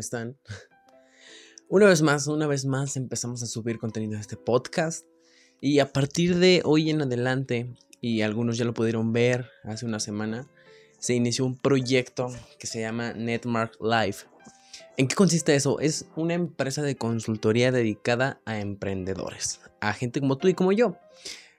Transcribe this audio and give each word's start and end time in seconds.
¿cómo 0.00 0.06
están? 0.06 0.36
Una 1.68 1.86
vez 1.86 2.00
más, 2.00 2.26
una 2.26 2.46
vez 2.46 2.64
más 2.64 2.96
empezamos 2.96 3.42
a 3.42 3.46
subir 3.46 3.78
contenido 3.78 4.14
de 4.14 4.20
este 4.20 4.36
podcast 4.36 5.04
y 5.60 5.78
a 5.78 5.92
partir 5.92 6.38
de 6.38 6.62
hoy 6.64 6.88
en 6.88 7.02
adelante, 7.02 7.76
y 8.00 8.22
algunos 8.22 8.56
ya 8.56 8.64
lo 8.64 8.72
pudieron 8.72 9.12
ver 9.12 9.46
hace 9.62 9.84
una 9.84 10.00
semana, 10.00 10.48
se 10.98 11.14
inició 11.14 11.44
un 11.44 11.56
proyecto 11.56 12.28
que 12.58 12.66
se 12.66 12.80
llama 12.80 13.12
Netmark 13.12 13.76
Live. 13.80 14.16
¿En 14.96 15.06
qué 15.06 15.14
consiste 15.14 15.54
eso? 15.54 15.78
Es 15.80 16.06
una 16.16 16.32
empresa 16.32 16.82
de 16.82 16.96
consultoría 16.96 17.70
dedicada 17.70 18.40
a 18.46 18.58
emprendedores, 18.58 19.60
a 19.80 19.92
gente 19.92 20.20
como 20.20 20.38
tú 20.38 20.48
y 20.48 20.54
como 20.54 20.72
yo. 20.72 20.96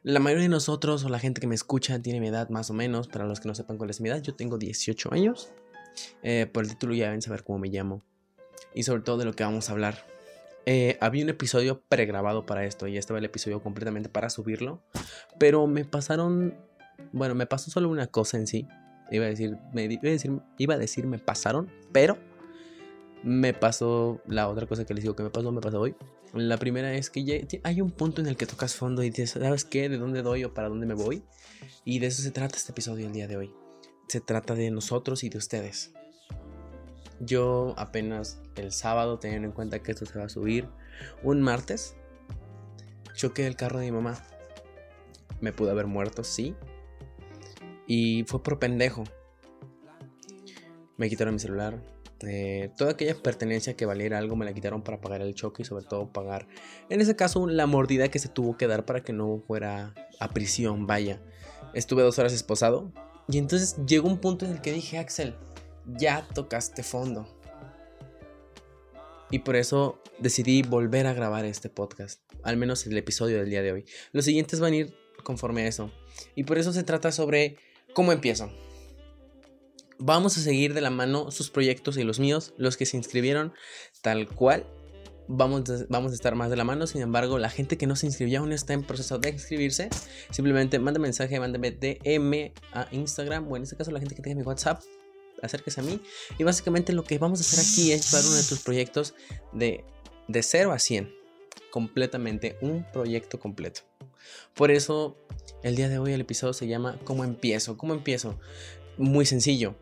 La 0.01 0.19
mayoría 0.19 0.43
de 0.43 0.49
nosotros 0.49 1.05
o 1.05 1.09
la 1.09 1.19
gente 1.19 1.41
que 1.41 1.47
me 1.47 1.55
escucha 1.55 2.01
tiene 2.01 2.19
mi 2.19 2.29
edad 2.29 2.49
más 2.49 2.71
o 2.71 2.73
menos. 2.73 3.07
Para 3.07 3.25
los 3.25 3.39
que 3.39 3.47
no 3.47 3.53
sepan 3.53 3.77
cuál 3.77 3.91
es 3.91 4.01
mi 4.01 4.09
edad, 4.09 4.21
yo 4.21 4.33
tengo 4.33 4.57
18 4.57 5.13
años. 5.13 5.53
Eh, 6.23 6.47
por 6.51 6.63
el 6.63 6.69
título 6.71 6.93
ya 6.95 7.05
deben 7.05 7.21
saber 7.21 7.43
cómo 7.43 7.59
me 7.59 7.69
llamo. 7.69 8.03
Y 8.73 8.83
sobre 8.83 9.01
todo 9.01 9.17
de 9.17 9.25
lo 9.25 9.33
que 9.33 9.43
vamos 9.43 9.69
a 9.69 9.73
hablar. 9.73 10.05
Eh, 10.65 10.97
había 11.01 11.23
un 11.23 11.29
episodio 11.29 11.81
pregrabado 11.89 12.45
para 12.45 12.65
esto 12.65 12.87
y 12.87 12.97
estaba 12.97 13.19
el 13.19 13.25
episodio 13.25 13.61
completamente 13.61 14.09
para 14.09 14.29
subirlo. 14.29 14.81
Pero 15.39 15.67
me 15.67 15.85
pasaron. 15.85 16.55
Bueno, 17.11 17.35
me 17.35 17.45
pasó 17.45 17.71
solo 17.71 17.89
una 17.89 18.07
cosa 18.07 18.37
en 18.37 18.47
sí. 18.47 18.67
Iba 19.09 19.25
a 19.25 19.29
decir, 19.29 19.57
me, 19.73 19.83
iba, 19.83 20.01
a 20.03 20.11
decir, 20.11 20.31
iba 20.57 20.75
a 20.75 20.77
decir 20.77 21.05
me 21.05 21.19
pasaron, 21.19 21.69
pero 21.91 22.17
me 23.23 23.53
pasó 23.53 24.21
la 24.25 24.47
otra 24.47 24.67
cosa 24.67 24.85
que 24.85 24.93
les 24.93 25.03
digo 25.03 25.17
que 25.17 25.23
me 25.23 25.29
pasó, 25.29 25.51
me 25.51 25.59
pasó 25.59 25.81
hoy. 25.81 25.95
La 26.33 26.55
primera 26.57 26.93
es 26.93 27.09
que 27.09 27.25
ya 27.25 27.35
hay 27.63 27.81
un 27.81 27.91
punto 27.91 28.21
en 28.21 28.27
el 28.27 28.37
que 28.37 28.45
tocas 28.45 28.75
fondo 28.75 29.03
y 29.03 29.09
dices, 29.09 29.31
¿sabes 29.31 29.65
qué? 29.65 29.89
¿De 29.89 29.97
dónde 29.97 30.21
doy 30.21 30.45
o 30.45 30.53
para 30.53 30.69
dónde 30.69 30.85
me 30.85 30.93
voy? 30.93 31.23
Y 31.83 31.99
de 31.99 32.07
eso 32.07 32.21
se 32.21 32.31
trata 32.31 32.55
este 32.55 32.71
episodio 32.71 33.05
el 33.05 33.11
día 33.11 33.27
de 33.27 33.35
hoy 33.35 33.53
se 34.11 34.19
trata 34.19 34.55
de 34.55 34.69
nosotros 34.71 35.23
y 35.23 35.29
de 35.29 35.37
ustedes. 35.37 35.93
Yo 37.23 37.73
apenas 37.77 38.41
el 38.55 38.71
sábado, 38.71 39.19
teniendo 39.19 39.47
en 39.47 39.53
cuenta 39.53 39.79
que 39.79 39.91
esto 39.91 40.05
se 40.05 40.17
va 40.17 40.25
a 40.25 40.29
subir 40.29 40.67
un 41.23 41.41
martes, 41.41 41.95
choqué 43.13 43.45
el 43.45 43.55
carro 43.55 43.79
de 43.79 43.85
mi 43.85 43.91
mamá. 43.91 44.21
Me 45.39 45.53
pude 45.53 45.71
haber 45.71 45.87
muerto, 45.87 46.23
sí. 46.23 46.55
Y 47.87 48.23
fue 48.27 48.41
por 48.41 48.59
pendejo. 48.59 49.03
Me 50.97 51.09
quitaron 51.09 51.35
mi 51.35 51.39
celular. 51.39 51.81
Eh, 52.27 52.71
toda 52.77 52.91
aquella 52.91 53.15
pertenencia 53.15 53.75
que 53.75 53.85
valiera 53.85 54.17
algo 54.17 54.35
me 54.35 54.45
la 54.45 54.53
quitaron 54.53 54.83
para 54.83 55.01
pagar 55.01 55.21
el 55.21 55.33
choque 55.33 55.63
y 55.63 55.65
sobre 55.65 55.85
todo 55.85 56.11
pagar, 56.11 56.47
en 56.89 57.01
ese 57.01 57.15
caso, 57.15 57.47
la 57.47 57.65
mordida 57.65 58.09
que 58.09 58.19
se 58.19 58.29
tuvo 58.29 58.57
que 58.57 58.67
dar 58.67 58.85
para 58.85 59.03
que 59.03 59.11
no 59.11 59.39
fuera 59.47 59.95
a 60.19 60.29
prisión, 60.29 60.85
vaya. 60.85 61.19
Estuve 61.73 62.03
dos 62.03 62.19
horas 62.19 62.33
esposado, 62.33 62.91
y 63.27 63.37
entonces 63.37 63.77
llegó 63.87 64.09
un 64.09 64.17
punto 64.17 64.45
en 64.45 64.51
el 64.51 64.61
que 64.61 64.73
dije, 64.73 64.97
Axel, 64.97 65.35
ya 65.97 66.27
tocaste 66.33 66.83
fondo. 66.83 67.27
Y 69.29 69.39
por 69.39 69.55
eso 69.55 70.01
decidí 70.19 70.61
volver 70.61 71.07
a 71.07 71.13
grabar 71.13 71.45
este 71.45 71.69
podcast, 71.69 72.21
al 72.43 72.57
menos 72.57 72.85
el 72.85 72.97
episodio 72.97 73.37
del 73.37 73.49
día 73.49 73.61
de 73.61 73.71
hoy. 73.71 73.85
Los 74.11 74.25
siguientes 74.25 74.59
van 74.59 74.73
a 74.73 74.75
ir 74.77 74.95
conforme 75.23 75.63
a 75.63 75.67
eso. 75.67 75.91
Y 76.35 76.43
por 76.43 76.57
eso 76.57 76.73
se 76.73 76.83
trata 76.83 77.11
sobre 77.11 77.57
cómo 77.93 78.11
empiezo. 78.11 78.51
Vamos 79.99 80.37
a 80.37 80.41
seguir 80.41 80.73
de 80.73 80.81
la 80.81 80.89
mano 80.89 81.31
sus 81.31 81.49
proyectos 81.49 81.95
y 81.97 82.03
los 82.03 82.19
míos, 82.19 82.53
los 82.57 82.75
que 82.75 82.85
se 82.85 82.97
inscribieron 82.97 83.53
tal 84.01 84.27
cual 84.27 84.65
vamos, 85.27 85.63
vamos 85.89 86.11
a 86.11 86.15
estar 86.15 86.35
más 86.35 86.49
de 86.49 86.55
la 86.55 86.63
mano. 86.63 86.87
Sin 86.87 87.01
embargo, 87.01 87.37
la 87.37 87.49
gente 87.49 87.77
que 87.77 87.87
no 87.87 87.95
se 87.95 88.05
inscribió 88.05 88.39
aún 88.39 88.51
está 88.51 88.73
en 88.73 88.83
proceso 88.83 89.17
de 89.19 89.29
inscribirse. 89.29 89.89
Simplemente 90.29 90.79
manda 90.79 90.99
mensaje, 90.99 91.39
mándame 91.39 91.71
DM 91.71 92.51
a 92.73 92.87
Instagram 92.91 93.49
o 93.51 93.57
en 93.57 93.63
este 93.63 93.75
caso 93.75 93.91
la 93.91 93.99
gente 93.99 94.15
que 94.15 94.21
tenga 94.21 94.35
mi 94.35 94.43
WhatsApp. 94.43 94.81
Acérquese 95.41 95.81
a 95.81 95.83
mí. 95.83 95.99
Y 96.37 96.43
básicamente 96.43 96.93
lo 96.93 97.03
que 97.03 97.17
vamos 97.17 97.39
a 97.39 97.41
hacer 97.41 97.59
aquí 97.59 97.91
es 97.91 98.11
llevar 98.11 98.25
uno 98.25 98.35
de 98.35 98.43
tus 98.43 98.59
proyectos 98.59 99.13
de, 99.51 99.83
de 100.27 100.43
0 100.43 100.71
a 100.71 100.79
100. 100.79 101.13
Completamente, 101.71 102.57
un 102.61 102.85
proyecto 102.91 103.39
completo. 103.39 103.81
Por 104.53 104.71
eso, 104.71 105.17
el 105.63 105.75
día 105.75 105.89
de 105.89 105.99
hoy 105.99 106.13
el 106.13 106.21
episodio 106.21 106.53
se 106.53 106.67
llama 106.67 106.99
¿Cómo 107.03 107.23
empiezo? 107.23 107.77
¿Cómo 107.77 107.93
empiezo? 107.93 108.39
Muy 108.97 109.25
sencillo. 109.25 109.75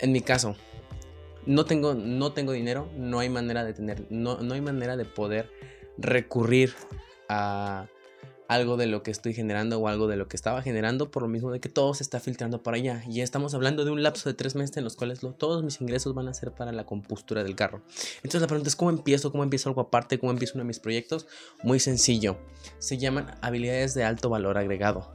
En 0.00 0.12
mi 0.12 0.20
caso, 0.20 0.56
no 1.46 1.64
tengo, 1.64 1.94
no 1.94 2.32
tengo 2.32 2.52
dinero, 2.52 2.88
no 2.96 3.18
hay 3.18 3.28
manera 3.28 3.64
de 3.64 3.72
tener, 3.72 4.06
no, 4.10 4.38
no 4.38 4.54
hay 4.54 4.60
manera 4.60 4.96
de 4.96 5.04
poder 5.04 5.50
recurrir 5.98 6.74
a 7.28 7.88
algo 8.48 8.76
de 8.76 8.86
lo 8.86 9.02
que 9.02 9.10
estoy 9.10 9.34
generando 9.34 9.78
o 9.78 9.88
algo 9.88 10.08
de 10.08 10.16
lo 10.16 10.28
que 10.28 10.36
estaba 10.36 10.62
generando 10.62 11.10
por 11.10 11.22
lo 11.22 11.28
mismo 11.28 11.50
de 11.50 11.60
que 11.60 11.68
todo 11.68 11.94
se 11.94 12.02
está 12.02 12.20
filtrando 12.20 12.62
para 12.62 12.76
allá. 12.76 13.02
Y 13.08 13.20
estamos 13.20 13.54
hablando 13.54 13.84
de 13.84 13.90
un 13.90 14.02
lapso 14.02 14.28
de 14.28 14.34
tres 14.34 14.54
meses 14.54 14.76
en 14.76 14.84
los 14.84 14.96
cuales 14.96 15.20
todos 15.38 15.62
mis 15.62 15.80
ingresos 15.80 16.14
van 16.14 16.28
a 16.28 16.34
ser 16.34 16.52
para 16.52 16.72
la 16.72 16.84
compostura 16.84 17.44
del 17.44 17.56
carro. 17.56 17.82
Entonces 18.16 18.40
la 18.40 18.46
pregunta 18.46 18.68
es 18.68 18.76
cómo 18.76 18.90
empiezo 18.90 19.32
cómo 19.32 19.42
empiezo 19.42 19.68
algo 19.68 19.80
aparte 19.82 20.18
cómo 20.18 20.32
empiezo 20.32 20.54
uno 20.54 20.64
de 20.64 20.68
mis 20.68 20.80
proyectos 20.80 21.26
muy 21.62 21.80
sencillo. 21.80 22.36
Se 22.78 22.98
llaman 22.98 23.34
habilidades 23.40 23.94
de 23.94 24.04
alto 24.04 24.28
valor 24.28 24.58
agregado. 24.58 25.14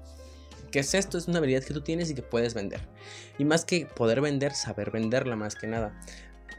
¿Qué 0.72 0.80
es 0.80 0.94
esto? 0.94 1.18
Es 1.18 1.28
una 1.28 1.38
habilidad 1.38 1.64
que 1.64 1.74
tú 1.74 1.82
tienes 1.82 2.10
y 2.10 2.16
que 2.16 2.22
puedes 2.22 2.54
vender. 2.54 2.82
Y 3.38 3.46
más 3.46 3.64
que 3.64 3.86
poder 3.86 4.22
vender, 4.22 4.54
saber 4.54 4.92
venderla 4.92 5.36
más 5.36 5.56
que 5.56 5.68
nada. 5.68 5.98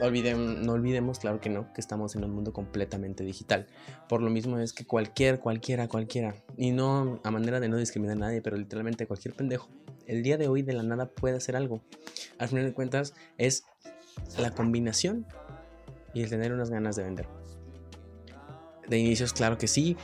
No 0.00 0.72
olvidemos, 0.72 1.18
claro 1.18 1.40
que 1.40 1.48
no, 1.48 1.72
que 1.72 1.80
estamos 1.80 2.14
en 2.14 2.24
un 2.24 2.30
mundo 2.30 2.52
completamente 2.52 3.24
digital. 3.24 3.66
Por 4.08 4.22
lo 4.22 4.30
mismo 4.30 4.58
es 4.58 4.72
que 4.72 4.86
cualquier, 4.86 5.40
cualquiera, 5.40 5.88
cualquiera, 5.88 6.34
y 6.56 6.70
no 6.70 7.20
a 7.24 7.30
manera 7.30 7.60
de 7.60 7.68
no 7.68 7.76
discriminar 7.76 8.16
a 8.16 8.20
nadie, 8.20 8.40
pero 8.40 8.56
literalmente 8.56 9.06
cualquier 9.06 9.34
pendejo, 9.34 9.68
el 10.06 10.22
día 10.22 10.38
de 10.38 10.48
hoy 10.48 10.62
de 10.62 10.72
la 10.72 10.82
nada 10.82 11.10
puede 11.10 11.36
hacer 11.36 11.56
algo. 11.56 11.82
Al 12.38 12.48
final 12.48 12.64
de 12.64 12.72
cuentas 12.72 13.14
es 13.36 13.64
la 14.38 14.52
combinación 14.52 15.26
y 16.14 16.22
el 16.22 16.30
tener 16.30 16.52
unas 16.52 16.70
ganas 16.70 16.96
de 16.96 17.02
vender. 17.02 17.28
De 18.88 18.98
inicios, 18.98 19.32
claro 19.32 19.58
que 19.58 19.68
sí, 19.68 19.96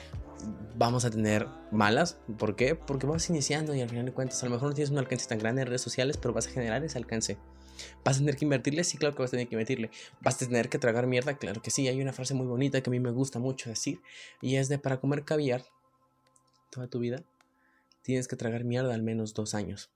vamos 0.76 1.04
a 1.04 1.10
tener 1.10 1.48
malas. 1.70 2.18
¿Por 2.38 2.56
qué? 2.56 2.74
Porque 2.74 3.06
vas 3.06 3.28
iniciando 3.30 3.74
y 3.74 3.80
al 3.80 3.88
final 3.88 4.06
de 4.06 4.12
cuentas 4.12 4.42
a 4.42 4.46
lo 4.46 4.52
mejor 4.52 4.68
no 4.68 4.74
tienes 4.74 4.90
un 4.90 4.98
alcance 4.98 5.26
tan 5.26 5.38
grande 5.38 5.62
en 5.62 5.68
redes 5.68 5.82
sociales, 5.82 6.16
pero 6.16 6.34
vas 6.34 6.46
a 6.46 6.50
generar 6.50 6.84
ese 6.84 6.98
alcance. 6.98 7.38
¿Vas 8.04 8.16
a 8.16 8.18
tener 8.20 8.36
que 8.36 8.44
invertirle? 8.44 8.84
Sí, 8.84 8.98
claro 8.98 9.14
que 9.14 9.22
vas 9.22 9.30
a 9.30 9.32
tener 9.32 9.48
que 9.48 9.54
invertirle. 9.54 9.90
¿Vas 10.20 10.40
a 10.40 10.46
tener 10.46 10.68
que 10.68 10.78
tragar 10.78 11.06
mierda? 11.06 11.36
Claro 11.38 11.60
que 11.60 11.70
sí. 11.70 11.88
Hay 11.88 12.00
una 12.00 12.12
frase 12.12 12.34
muy 12.34 12.46
bonita 12.46 12.80
que 12.80 12.90
a 12.90 12.92
mí 12.92 13.00
me 13.00 13.10
gusta 13.10 13.38
mucho 13.38 13.68
decir 13.68 14.00
y 14.40 14.56
es 14.56 14.68
de 14.68 14.78
para 14.78 15.00
comer 15.00 15.24
caviar 15.24 15.64
toda 16.70 16.88
tu 16.88 16.98
vida 16.98 17.24
tienes 18.04 18.28
que 18.28 18.36
tragar 18.36 18.64
mierda 18.64 18.94
al 18.94 19.02
menos 19.02 19.34
dos 19.34 19.54
años. 19.54 19.90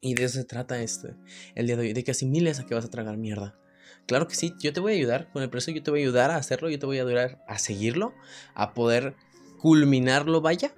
Y 0.00 0.14
de 0.14 0.24
eso 0.24 0.38
se 0.38 0.44
trata 0.44 0.80
este, 0.80 1.14
el 1.54 1.66
día 1.66 1.76
de 1.76 1.82
hoy, 1.82 1.92
de 1.92 2.02
que 2.02 2.12
asimiles 2.12 2.58
a 2.58 2.66
que 2.66 2.74
vas 2.74 2.84
a 2.84 2.90
tragar 2.90 3.16
mierda. 3.16 3.60
Claro 4.06 4.26
que 4.26 4.34
sí, 4.34 4.54
yo 4.60 4.72
te 4.72 4.80
voy 4.80 4.92
a 4.92 4.96
ayudar 4.96 5.30
con 5.32 5.42
el 5.42 5.50
precio, 5.50 5.74
yo 5.74 5.82
te 5.82 5.90
voy 5.90 6.00
a 6.00 6.04
ayudar 6.04 6.30
a 6.30 6.36
hacerlo, 6.36 6.70
yo 6.70 6.78
te 6.78 6.86
voy 6.86 6.98
a 6.98 7.02
ayudar 7.02 7.44
a 7.46 7.58
seguirlo, 7.58 8.14
a 8.54 8.72
poder 8.72 9.14
culminarlo, 9.58 10.40
vaya. 10.40 10.72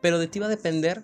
Pero 0.00 0.18
de 0.18 0.28
ti 0.28 0.38
va 0.38 0.46
a 0.46 0.50
depender 0.50 1.02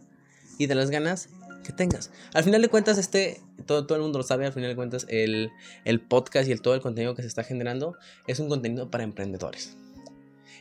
y 0.58 0.66
de 0.66 0.74
las 0.74 0.90
ganas 0.90 1.28
que 1.64 1.72
tengas. 1.72 2.10
Al 2.32 2.44
final 2.44 2.62
de 2.62 2.68
cuentas, 2.68 2.98
este, 2.98 3.40
todo, 3.66 3.86
todo 3.86 3.96
el 3.96 4.02
mundo 4.02 4.18
lo 4.18 4.24
sabe, 4.24 4.46
al 4.46 4.52
final 4.52 4.70
de 4.70 4.76
cuentas, 4.76 5.06
el, 5.08 5.50
el 5.84 6.00
podcast 6.00 6.48
y 6.48 6.52
el, 6.52 6.60
todo 6.60 6.74
el 6.74 6.80
contenido 6.80 7.14
que 7.14 7.22
se 7.22 7.28
está 7.28 7.42
generando 7.42 7.96
es 8.26 8.38
un 8.38 8.48
contenido 8.48 8.90
para 8.90 9.02
emprendedores. 9.02 9.76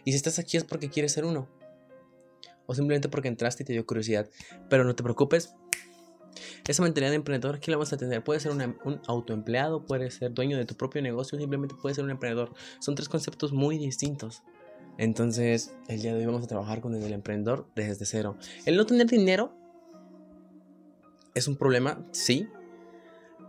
Y 0.05 0.11
si 0.11 0.17
estás 0.17 0.39
aquí 0.39 0.57
es 0.57 0.63
porque 0.63 0.89
quieres 0.89 1.11
ser 1.11 1.25
uno. 1.25 1.47
O 2.65 2.73
simplemente 2.73 3.09
porque 3.09 3.27
entraste 3.27 3.63
y 3.63 3.65
te 3.65 3.73
dio 3.73 3.85
curiosidad. 3.85 4.29
Pero 4.69 4.83
no 4.83 4.95
te 4.95 5.03
preocupes. 5.03 5.53
Esa 6.67 6.81
mentalidad 6.81 7.11
de 7.11 7.17
emprendedor, 7.17 7.55
aquí 7.55 7.69
la 7.69 7.77
vas 7.77 7.91
a 7.93 7.97
tener? 7.97 8.23
Puede 8.23 8.39
ser 8.39 8.51
un 8.51 9.01
autoempleado, 9.07 9.85
puede 9.85 10.09
ser 10.11 10.33
dueño 10.33 10.57
de 10.57 10.65
tu 10.65 10.75
propio 10.75 11.01
negocio, 11.01 11.37
simplemente 11.37 11.75
puede 11.75 11.93
ser 11.93 12.05
un 12.05 12.11
emprendedor. 12.11 12.53
Son 12.79 12.95
tres 12.95 13.09
conceptos 13.09 13.51
muy 13.51 13.77
distintos. 13.77 14.41
Entonces, 14.97 15.73
el 15.87 16.01
día 16.01 16.13
de 16.13 16.19
hoy 16.19 16.25
vamos 16.25 16.43
a 16.43 16.47
trabajar 16.47 16.81
con 16.81 16.95
el 16.95 17.13
emprendedor 17.13 17.67
desde 17.75 18.05
cero. 18.05 18.37
El 18.65 18.77
no 18.77 18.85
tener 18.85 19.07
dinero 19.07 19.53
es 21.33 21.47
un 21.47 21.55
problema, 21.55 22.05
sí. 22.11 22.47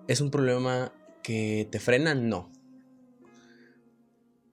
Es 0.08 0.20
un 0.20 0.30
problema 0.30 0.92
que 1.22 1.68
te 1.70 1.78
frena, 1.80 2.14
no. 2.14 2.50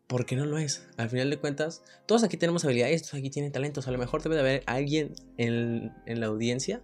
Porque 0.08 0.36
no 0.36 0.46
lo 0.46 0.58
es. 0.58 0.88
Al 0.98 1.10
final 1.10 1.30
de 1.30 1.38
cuentas, 1.38 1.84
todos 2.06 2.24
aquí 2.24 2.36
tenemos 2.36 2.66
habilidades, 2.66 3.04
todos 3.04 3.16
aquí 3.16 3.30
tienen 3.30 3.52
talentos. 3.52 3.88
A 3.88 3.92
lo 3.92 3.98
mejor 3.98 4.22
debe 4.22 4.36
de 4.36 4.42
haber 4.42 4.64
alguien 4.66 5.14
en, 5.38 5.94
en 6.06 6.20
la 6.20 6.28
audiencia 6.28 6.82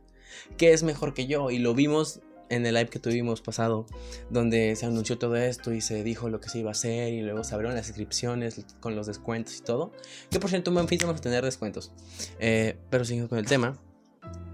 que 0.58 0.72
es 0.72 0.84
mejor 0.84 1.14
que 1.14 1.28
yo. 1.28 1.52
Y 1.52 1.60
lo 1.60 1.74
vimos 1.74 2.22
en 2.50 2.66
el 2.66 2.76
live 2.76 2.90
que 2.90 3.00
tuvimos 3.00 3.42
pasado, 3.42 3.86
donde 4.30 4.76
se 4.76 4.86
anunció 4.86 5.18
todo 5.18 5.36
esto 5.36 5.74
y 5.74 5.82
se 5.82 6.04
dijo 6.04 6.30
lo 6.30 6.40
que 6.40 6.50
se 6.50 6.60
iba 6.60 6.70
a 6.70 6.72
hacer 6.72 7.14
y 7.14 7.22
luego 7.22 7.44
se 7.44 7.54
abrieron 7.54 7.76
las 7.76 7.88
inscripciones 7.88 8.66
con 8.80 8.96
los 8.96 9.08
descuentos 9.08 9.58
y 9.58 9.62
todo. 9.62 9.92
Que 10.30 10.40
por 10.40 10.50
cierto, 10.50 10.70
en 10.72 10.76
vamos 10.76 10.92
a 10.92 11.16
tener 11.16 11.44
descuentos. 11.44 11.92
Eh, 12.40 12.78
pero 12.90 13.06
siguiendo 13.06 13.30
con 13.30 13.40
el 13.40 13.46
tema, 13.46 13.80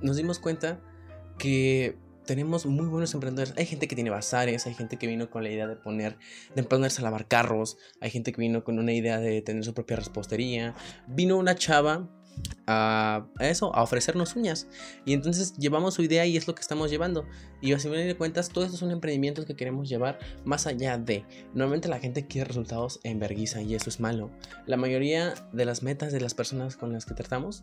nos 0.01 0.17
dimos 0.17 0.39
cuenta 0.39 0.79
que 1.37 1.97
tenemos 2.25 2.65
muy 2.65 2.87
buenos 2.87 3.13
emprendedores. 3.13 3.53
Hay 3.57 3.65
gente 3.65 3.87
que 3.87 3.95
tiene 3.95 4.09
bazares, 4.09 4.65
hay 4.65 4.73
gente 4.73 4.97
que 4.97 5.07
vino 5.07 5.29
con 5.29 5.43
la 5.43 5.49
idea 5.49 5.67
de 5.67 5.75
poner, 5.75 6.17
de 6.55 6.63
ponerse 6.63 7.01
a 7.01 7.03
lavar 7.03 7.27
carros, 7.27 7.77
hay 7.99 8.09
gente 8.09 8.31
que 8.31 8.41
vino 8.41 8.63
con 8.63 8.79
una 8.79 8.93
idea 8.93 9.19
de 9.19 9.41
tener 9.41 9.63
su 9.63 9.73
propia 9.73 9.97
repostería. 9.97 10.75
Vino 11.07 11.37
una 11.37 11.55
chava 11.55 12.09
a, 12.67 13.25
eso, 13.39 13.75
a 13.75 13.83
ofrecernos 13.83 14.35
uñas. 14.35 14.67
Y 15.05 15.13
entonces 15.13 15.57
llevamos 15.57 15.95
su 15.95 16.03
idea 16.03 16.25
y 16.25 16.37
es 16.37 16.47
lo 16.47 16.55
que 16.55 16.61
estamos 16.61 16.89
llevando. 16.89 17.25
Y 17.61 17.71
a 17.73 17.79
final 17.79 18.05
de 18.05 18.15
cuentas, 18.15 18.49
todos 18.49 18.65
estos 18.65 18.79
son 18.79 18.91
emprendimientos 18.91 19.45
que 19.45 19.55
queremos 19.55 19.87
llevar 19.87 20.19
más 20.43 20.67
allá 20.67 20.97
de. 20.97 21.25
Normalmente 21.53 21.87
la 21.87 21.99
gente 21.99 22.27
quiere 22.27 22.47
resultados 22.47 22.99
en 23.03 23.19
verguiza 23.19 23.61
y 23.61 23.75
eso 23.75 23.89
es 23.89 23.99
malo. 23.99 24.31
La 24.65 24.77
mayoría 24.77 25.33
de 25.53 25.65
las 25.65 25.81
metas 25.81 26.11
de 26.11 26.19
las 26.19 26.33
personas 26.33 26.75
con 26.75 26.91
las 26.91 27.05
que 27.05 27.13
tratamos, 27.13 27.61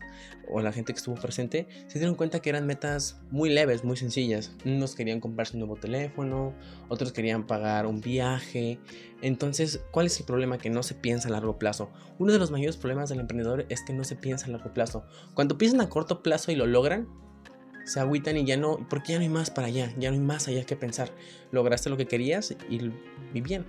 o 0.49 0.61
la 0.61 0.71
gente 0.71 0.93
que 0.93 0.97
estuvo 0.97 1.15
presente, 1.15 1.67
se 1.87 1.99
dieron 1.99 2.15
cuenta 2.15 2.39
que 2.39 2.49
eran 2.49 2.65
metas 2.65 3.19
muy 3.29 3.49
leves, 3.49 3.83
muy 3.83 3.97
sencillas. 3.97 4.51
Unos 4.65 4.95
querían 4.95 5.19
comprarse 5.19 5.53
un 5.53 5.59
nuevo 5.59 5.75
teléfono, 5.75 6.53
otros 6.89 7.11
querían 7.11 7.45
pagar 7.45 7.85
un 7.85 8.01
viaje. 8.01 8.79
Entonces, 9.21 9.81
¿cuál 9.91 10.07
es 10.07 10.19
el 10.19 10.25
problema? 10.25 10.57
Que 10.57 10.69
no 10.69 10.83
se 10.83 10.95
piensa 10.95 11.27
a 11.27 11.31
largo 11.31 11.59
plazo. 11.59 11.91
Uno 12.17 12.33
de 12.33 12.39
los 12.39 12.51
mayores 12.51 12.77
problemas 12.77 13.09
del 13.09 13.19
emprendedor 13.19 13.65
es 13.69 13.81
que 13.83 13.93
no 13.93 14.03
se 14.03 14.15
piensa 14.15 14.47
a 14.47 14.49
largo 14.49 14.73
plazo. 14.73 15.05
Cuando 15.33 15.57
piensan 15.57 15.81
a 15.81 15.89
corto 15.89 16.23
plazo 16.23 16.51
y 16.51 16.55
lo 16.55 16.65
logran, 16.65 17.07
se 17.85 17.99
agüitan 17.99 18.37
y 18.37 18.45
ya 18.45 18.57
no, 18.57 18.87
porque 18.89 19.13
ya 19.13 19.19
no 19.19 19.23
hay 19.23 19.29
más 19.29 19.49
para 19.49 19.67
allá, 19.67 19.93
ya 19.97 20.09
no 20.09 20.15
hay 20.15 20.21
más 20.21 20.47
allá 20.47 20.63
que 20.65 20.75
pensar. 20.75 21.11
Lograste 21.51 21.89
lo 21.89 21.97
que 21.97 22.07
querías 22.07 22.55
y, 22.69 22.91
bien. 23.39 23.65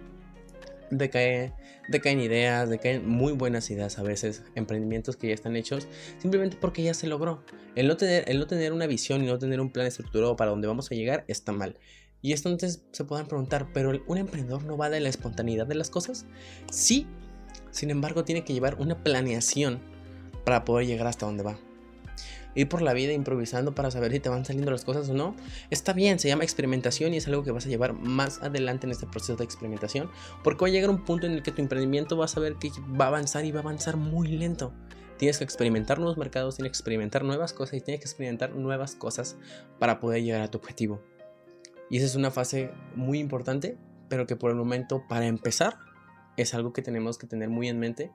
Decae, 0.90 1.54
decaen 1.88 2.20
ideas, 2.20 2.68
decaen 2.68 3.08
muy 3.08 3.32
buenas 3.32 3.70
ideas 3.70 3.98
a 3.98 4.02
veces, 4.02 4.42
emprendimientos 4.54 5.16
que 5.16 5.28
ya 5.28 5.34
están 5.34 5.56
hechos, 5.56 5.88
simplemente 6.18 6.58
porque 6.60 6.82
ya 6.82 6.92
se 6.92 7.06
logró. 7.06 7.42
El 7.76 7.88
no 7.88 7.96
tener, 7.96 8.28
el 8.28 8.38
no 8.38 8.46
tener 8.46 8.74
una 8.74 8.86
visión 8.86 9.24
y 9.24 9.26
no 9.26 9.38
tener 9.38 9.58
un 9.62 9.70
plan 9.70 9.86
estructurado 9.86 10.36
para 10.36 10.50
dónde 10.50 10.68
vamos 10.68 10.92
a 10.92 10.94
llegar 10.94 11.24
está 11.28 11.52
mal. 11.52 11.78
Y 12.22 12.32
esto 12.32 12.48
entonces 12.48 12.82
se 12.92 13.04
puedan 13.04 13.26
preguntar, 13.26 13.66
¿pero 13.74 13.90
un 14.06 14.16
emprendedor 14.16 14.64
no 14.64 14.76
va 14.76 14.88
de 14.88 15.00
la 15.00 15.08
espontaneidad 15.08 15.66
de 15.66 15.74
las 15.74 15.90
cosas? 15.90 16.24
Sí, 16.70 17.06
sin 17.72 17.90
embargo 17.90 18.24
tiene 18.24 18.44
que 18.44 18.54
llevar 18.54 18.76
una 18.78 19.02
planeación 19.02 19.80
para 20.44 20.64
poder 20.64 20.86
llegar 20.86 21.08
hasta 21.08 21.26
donde 21.26 21.42
va. 21.42 21.58
Ir 22.54 22.68
por 22.68 22.82
la 22.82 22.92
vida 22.92 23.12
improvisando 23.12 23.74
para 23.74 23.90
saber 23.90 24.12
si 24.12 24.20
te 24.20 24.28
van 24.28 24.44
saliendo 24.44 24.70
las 24.70 24.84
cosas 24.84 25.08
o 25.08 25.14
no, 25.14 25.34
está 25.70 25.94
bien, 25.94 26.18
se 26.18 26.28
llama 26.28 26.44
experimentación 26.44 27.14
y 27.14 27.16
es 27.16 27.26
algo 27.26 27.42
que 27.42 27.50
vas 27.50 27.66
a 27.66 27.70
llevar 27.70 27.94
más 27.94 28.42
adelante 28.42 28.86
en 28.86 28.92
este 28.92 29.06
proceso 29.06 29.36
de 29.36 29.44
experimentación, 29.44 30.10
porque 30.44 30.60
va 30.60 30.68
a 30.68 30.70
llegar 30.70 30.90
un 30.90 31.04
punto 31.04 31.26
en 31.26 31.32
el 31.32 31.42
que 31.42 31.50
tu 31.50 31.62
emprendimiento 31.62 32.16
vas 32.16 32.36
a 32.36 32.40
ver 32.40 32.56
que 32.56 32.70
va 33.00 33.06
a 33.06 33.08
avanzar 33.08 33.44
y 33.46 33.52
va 33.52 33.60
a 33.60 33.62
avanzar 33.62 33.96
muy 33.96 34.28
lento. 34.28 34.72
Tienes 35.16 35.38
que 35.38 35.44
experimentar 35.44 35.98
nuevos 35.98 36.18
mercados, 36.18 36.56
tienes 36.56 36.72
que 36.72 36.76
experimentar 36.76 37.24
nuevas 37.24 37.52
cosas 37.54 37.74
y 37.74 37.80
tienes 37.80 38.00
que 38.00 38.08
experimentar 38.08 38.54
nuevas 38.54 38.96
cosas 38.96 39.36
para 39.78 39.98
poder 39.98 40.22
llegar 40.22 40.42
a 40.42 40.50
tu 40.50 40.58
objetivo. 40.58 41.00
Y 41.92 41.98
esa 41.98 42.06
es 42.06 42.14
una 42.14 42.30
fase 42.30 42.70
muy 42.94 43.18
importante, 43.18 43.76
pero 44.08 44.26
que 44.26 44.34
por 44.34 44.50
el 44.50 44.56
momento, 44.56 45.04
para 45.10 45.26
empezar, 45.26 45.76
es 46.38 46.54
algo 46.54 46.72
que 46.72 46.80
tenemos 46.80 47.18
que 47.18 47.26
tener 47.26 47.50
muy 47.50 47.68
en 47.68 47.78
mente 47.78 48.10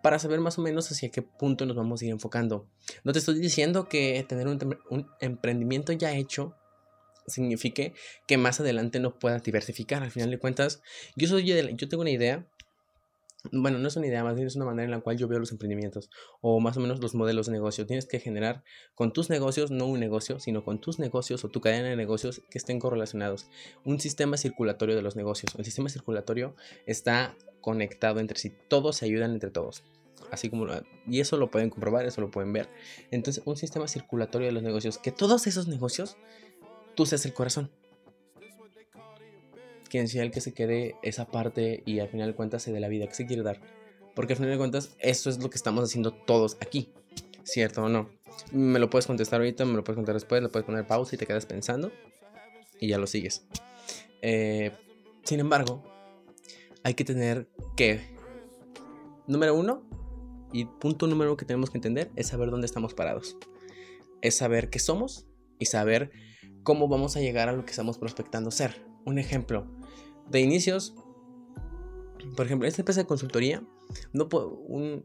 para 0.00 0.20
saber 0.20 0.38
más 0.38 0.60
o 0.60 0.62
menos 0.62 0.92
hacia 0.92 1.10
qué 1.10 1.20
punto 1.20 1.66
nos 1.66 1.74
vamos 1.74 2.00
a 2.00 2.04
ir 2.04 2.12
enfocando. 2.12 2.68
No 3.02 3.12
te 3.12 3.18
estoy 3.18 3.40
diciendo 3.40 3.88
que 3.88 4.24
tener 4.28 4.46
un, 4.46 5.08
emprendimiento 5.18 5.92
ya 5.92 6.12
hecho 6.12 6.54
signifique 7.26 7.94
que 8.28 8.38
más 8.38 8.60
adelante 8.60 9.00
no 9.00 9.18
puedas 9.18 9.42
diversificar. 9.42 10.04
Al 10.04 10.12
final 10.12 10.30
de 10.30 10.38
cuentas, 10.38 10.80
yo, 11.16 11.26
soy, 11.26 11.44
yo 11.44 11.88
tengo 11.88 12.02
una 12.02 12.10
idea. 12.10 12.46
Bueno, 13.52 13.78
no 13.78 13.88
es 13.88 13.96
una 13.96 14.06
idea, 14.06 14.22
más 14.22 14.34
bien 14.34 14.46
es 14.46 14.56
una 14.56 14.66
manera 14.66 14.84
en 14.84 14.90
la 14.90 15.00
cual 15.00 15.16
yo 15.16 15.26
veo 15.26 15.38
los 15.38 15.50
emprendimientos 15.50 16.10
o 16.42 16.60
más 16.60 16.76
o 16.76 16.80
menos 16.80 17.00
los 17.00 17.14
modelos 17.14 17.46
de 17.46 17.52
negocio. 17.52 17.86
Tienes 17.86 18.06
que 18.06 18.20
generar 18.20 18.62
con 18.94 19.12
tus 19.12 19.30
negocios, 19.30 19.70
no 19.70 19.86
un 19.86 19.98
negocio, 19.98 20.38
sino 20.40 20.62
con 20.62 20.80
tus 20.80 20.98
negocios 20.98 21.44
o 21.44 21.48
tu 21.48 21.60
cadena 21.60 21.88
de 21.88 21.96
negocios 21.96 22.42
que 22.50 22.58
estén 22.58 22.78
correlacionados. 22.78 23.46
Un 23.84 23.98
sistema 23.98 24.36
circulatorio 24.36 24.94
de 24.94 25.02
los 25.02 25.16
negocios. 25.16 25.54
El 25.56 25.64
sistema 25.64 25.88
circulatorio 25.88 26.54
está 26.86 27.34
conectado 27.62 28.20
entre 28.20 28.38
sí. 28.38 28.52
Todos 28.68 28.96
se 28.96 29.06
ayudan 29.06 29.32
entre 29.32 29.50
todos. 29.50 29.84
Así 30.30 30.50
como 30.50 30.66
y 31.06 31.20
eso 31.20 31.36
lo 31.38 31.50
pueden 31.50 31.70
comprobar, 31.70 32.04
eso 32.04 32.20
lo 32.20 32.30
pueden 32.30 32.52
ver. 32.52 32.68
Entonces, 33.10 33.42
un 33.46 33.56
sistema 33.56 33.88
circulatorio 33.88 34.46
de 34.48 34.52
los 34.52 34.62
negocios, 34.62 34.98
que 34.98 35.12
todos 35.12 35.46
esos 35.46 35.66
negocios, 35.66 36.18
tú 36.94 37.06
seas 37.06 37.24
el 37.24 37.32
corazón. 37.32 37.70
Quien 39.90 40.08
sea 40.08 40.22
el 40.22 40.30
que 40.30 40.40
se 40.40 40.54
quede 40.54 40.96
esa 41.02 41.26
parte 41.26 41.82
y 41.84 41.98
al 41.98 42.08
final 42.08 42.30
de 42.30 42.34
cuentas 42.34 42.62
se 42.62 42.72
dé 42.72 42.80
la 42.80 42.88
vida 42.88 43.06
que 43.06 43.14
se 43.14 43.26
quiere 43.26 43.42
dar. 43.42 43.60
Porque 44.14 44.32
al 44.32 44.36
final 44.38 44.52
de 44.52 44.58
cuentas, 44.58 44.96
eso 44.98 45.28
es 45.28 45.42
lo 45.42 45.50
que 45.50 45.56
estamos 45.56 45.84
haciendo 45.84 46.12
todos 46.12 46.56
aquí. 46.60 46.92
¿Cierto 47.42 47.84
o 47.84 47.88
no? 47.88 48.08
Me 48.52 48.78
lo 48.78 48.88
puedes 48.88 49.06
contestar 49.06 49.40
ahorita, 49.40 49.64
me 49.64 49.74
lo 49.74 49.84
puedes 49.84 49.96
contar 49.96 50.14
después, 50.14 50.42
lo 50.42 50.50
puedes 50.50 50.64
poner 50.64 50.86
pausa 50.86 51.14
y 51.14 51.18
te 51.18 51.26
quedas 51.26 51.44
pensando. 51.44 51.92
Y 52.80 52.88
ya 52.88 52.98
lo 52.98 53.06
sigues. 53.06 53.44
Eh, 54.22 54.72
sin 55.24 55.40
embargo, 55.40 55.82
hay 56.82 56.94
que 56.94 57.04
tener 57.04 57.48
que, 57.76 58.00
número 59.26 59.54
uno, 59.54 59.82
y 60.52 60.64
punto 60.64 61.06
número 61.06 61.36
que 61.36 61.44
tenemos 61.44 61.70
que 61.70 61.78
entender 61.78 62.10
es 62.16 62.28
saber 62.28 62.50
dónde 62.50 62.66
estamos 62.66 62.94
parados. 62.94 63.36
Es 64.22 64.36
saber 64.36 64.70
qué 64.70 64.78
somos 64.78 65.26
y 65.58 65.66
saber 65.66 66.10
cómo 66.62 66.88
vamos 66.88 67.16
a 67.16 67.20
llegar 67.20 67.48
a 67.48 67.52
lo 67.52 67.64
que 67.64 67.70
estamos 67.70 67.98
prospectando 67.98 68.50
ser. 68.50 68.84
Un 69.04 69.18
ejemplo, 69.18 69.66
de 70.30 70.40
inicios, 70.40 70.94
por 72.36 72.46
ejemplo, 72.46 72.66
esta 72.68 72.82
empresa 72.82 73.00
de 73.00 73.06
consultoría, 73.06 73.62
no 74.12 74.28
puedo, 74.28 74.62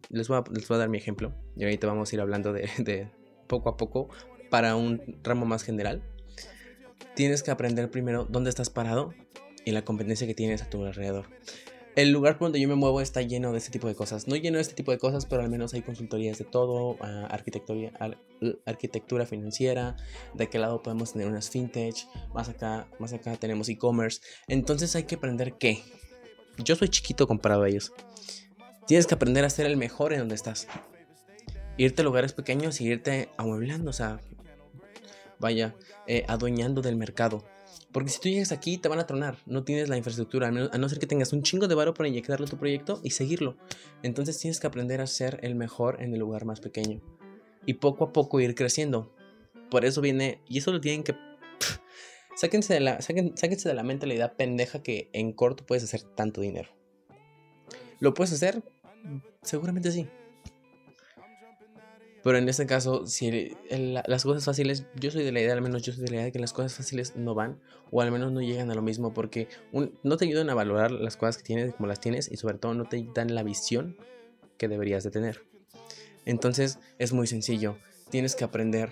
les, 0.09 0.27
voy 0.27 0.37
a, 0.37 0.43
les, 0.51 0.67
voy 0.67 0.75
a, 0.75 0.79
dar 0.79 0.89
mi 0.89 0.97
ejemplo 0.97 1.33
y 1.57 1.63
ahorita 1.63 1.87
vamos 1.87 2.11
a 2.11 2.15
ir 2.15 2.21
hablando 2.21 2.53
de 2.53 3.11
poco 3.47 3.69
a 3.69 3.77
poco 3.77 4.09
para 4.49 4.75
un 4.75 5.19
ramo 5.23 5.45
más 5.45 5.63
general. 5.63 6.01
Tienes 7.15 7.43
que 7.43 7.51
aprender 7.51 7.89
primero 7.89 8.25
dónde 8.25 8.49
estás 8.49 8.69
parado 8.69 9.13
y 9.63 9.71
la 9.71 9.83
competencia 9.83 10.27
que 10.27 10.35
tienes 10.35 10.61
a 10.61 10.69
tu 10.69 10.83
alrededor. 10.85 11.25
El 11.95 12.11
lugar 12.11 12.37
por 12.37 12.47
donde 12.47 12.59
yo 12.59 12.67
me 12.67 12.75
muevo 12.75 12.99
está 12.99 13.21
lleno 13.21 13.53
de 13.53 13.57
este 13.57 13.71
tipo 13.71 13.87
de 13.87 13.95
cosas. 13.95 14.27
No 14.27 14.35
lleno 14.35 14.57
de 14.57 14.61
este 14.61 14.73
tipo 14.73 14.91
de 14.91 14.97
cosas, 14.97 15.25
pero 15.25 15.41
al 15.41 15.49
menos 15.49 15.73
hay 15.73 15.81
consultorías 15.81 16.37
de 16.37 16.43
todo, 16.43 16.97
ah, 16.99 17.29
arquitectura, 18.65 19.25
financiera, 19.25 19.95
de 20.33 20.49
qué 20.49 20.59
lado 20.59 20.83
podemos 20.83 21.13
tener 21.13 21.29
unas 21.29 21.49
fintech, 21.49 21.95
más 22.33 22.49
acá, 22.49 22.89
más 22.99 23.13
acá 23.13 23.37
tenemos 23.37 23.69
e-commerce. 23.69 24.19
Entonces 24.49 24.93
hay 24.97 25.03
que 25.03 25.15
aprender 25.15 25.53
qué. 25.53 25.81
Yo 26.57 26.75
soy 26.75 26.89
chiquito 26.89 27.27
comparado 27.27 27.63
a 27.63 27.69
ellos. 27.69 27.93
Tienes 28.87 29.07
que 29.07 29.15
aprender 29.15 29.45
a 29.45 29.49
ser 29.49 29.65
el 29.65 29.77
mejor 29.77 30.11
en 30.11 30.19
donde 30.19 30.35
estás. 30.35 30.67
Irte 31.77 32.01
a 32.01 32.05
lugares 32.05 32.33
pequeños 32.33 32.81
y 32.81 32.87
irte 32.87 33.29
amueblando, 33.37 33.89
o 33.89 33.93
sea, 33.93 34.19
vaya, 35.39 35.75
eh, 36.07 36.25
adueñando 36.27 36.81
del 36.81 36.97
mercado. 36.97 37.45
Porque 37.95 38.09
si 38.09 38.19
tú 38.19 38.27
llegas 38.27 38.51
aquí, 38.51 38.77
te 38.77 38.89
van 38.89 38.99
a 38.99 39.07
tronar. 39.07 39.37
No 39.45 39.63
tienes 39.63 39.87
la 39.87 39.95
infraestructura, 39.95 40.49
a 40.49 40.51
no 40.51 40.89
ser 40.89 40.99
que 40.99 41.07
tengas 41.07 41.31
un 41.31 41.43
chingo 41.43 41.69
de 41.69 41.75
varo 41.75 41.93
para 41.93 42.09
inyectarle 42.09 42.45
a 42.45 42.49
tu 42.49 42.57
proyecto 42.57 42.99
y 43.05 43.11
seguirlo. 43.11 43.55
Entonces 44.03 44.37
tienes 44.37 44.59
que 44.59 44.67
aprender 44.67 44.99
a 44.99 45.07
ser 45.07 45.39
el 45.43 45.55
mejor 45.55 46.03
en 46.03 46.11
el 46.11 46.19
lugar 46.19 46.43
más 46.43 46.59
pequeño. 46.59 46.99
Y 47.65 47.75
poco 47.75 48.03
a 48.03 48.11
poco 48.11 48.41
ir 48.41 48.53
creciendo. 48.53 49.15
Por 49.71 49.85
eso 49.85 50.01
viene, 50.01 50.41
y 50.45 50.57
eso 50.57 50.73
lo 50.73 50.81
tienen 50.81 51.03
que... 51.03 51.15
sáquense, 52.35 52.73
de 52.73 52.81
la, 52.81 52.99
sáquense 53.01 53.69
de 53.69 53.73
la 53.73 53.83
mente 53.83 54.07
la 54.07 54.15
idea 54.15 54.35
pendeja 54.35 54.83
que 54.83 55.09
en 55.13 55.31
corto 55.31 55.65
puedes 55.65 55.85
hacer 55.85 56.01
tanto 56.01 56.41
dinero. 56.41 56.71
¿Lo 58.01 58.13
puedes 58.13 58.33
hacer? 58.33 58.61
Seguramente 59.41 59.93
sí. 59.93 60.05
Pero 62.25 62.39
en 62.39 62.49
este 62.49 62.65
caso, 62.65 63.05
si 63.05 63.55
las 63.69 64.23
cosas 64.23 64.45
fáciles, 64.45 64.87
yo 64.99 65.11
soy 65.11 65.23
de 65.23 65.31
la 65.31 65.41
idea, 65.41 65.53
al 65.53 65.61
menos 65.61 65.83
yo 65.83 65.93
soy 65.93 66.05
de 66.05 66.09
la 66.09 66.15
idea 66.15 66.25
de 66.25 66.31
que 66.31 66.39
las 66.39 66.53
cosas 66.53 66.73
fáciles 66.73 67.15
no 67.15 67.35
van, 67.35 67.59
o 67.91 68.01
al 68.01 68.11
menos 68.11 68.31
no 68.31 68.41
llegan 68.41 68.71
a 68.71 68.73
lo 68.73 68.81
mismo, 68.81 69.13
porque 69.13 69.47
no 70.01 70.17
te 70.17 70.25
ayudan 70.25 70.49
a 70.49 70.55
valorar 70.55 70.89
las 70.89 71.17
cosas 71.17 71.37
que 71.37 71.43
tienes 71.43 71.75
como 71.75 71.85
las 71.85 71.99
tienes, 71.99 72.31
y 72.31 72.37
sobre 72.37 72.57
todo 72.57 72.73
no 72.73 72.85
te 72.85 73.07
dan 73.13 73.35
la 73.35 73.43
visión 73.43 73.95
que 74.57 74.67
deberías 74.67 75.03
de 75.03 75.11
tener. 75.11 75.45
Entonces 76.25 76.79
es 76.97 77.13
muy 77.13 77.27
sencillo, 77.27 77.77
tienes 78.09 78.35
que 78.35 78.43
aprender 78.43 78.89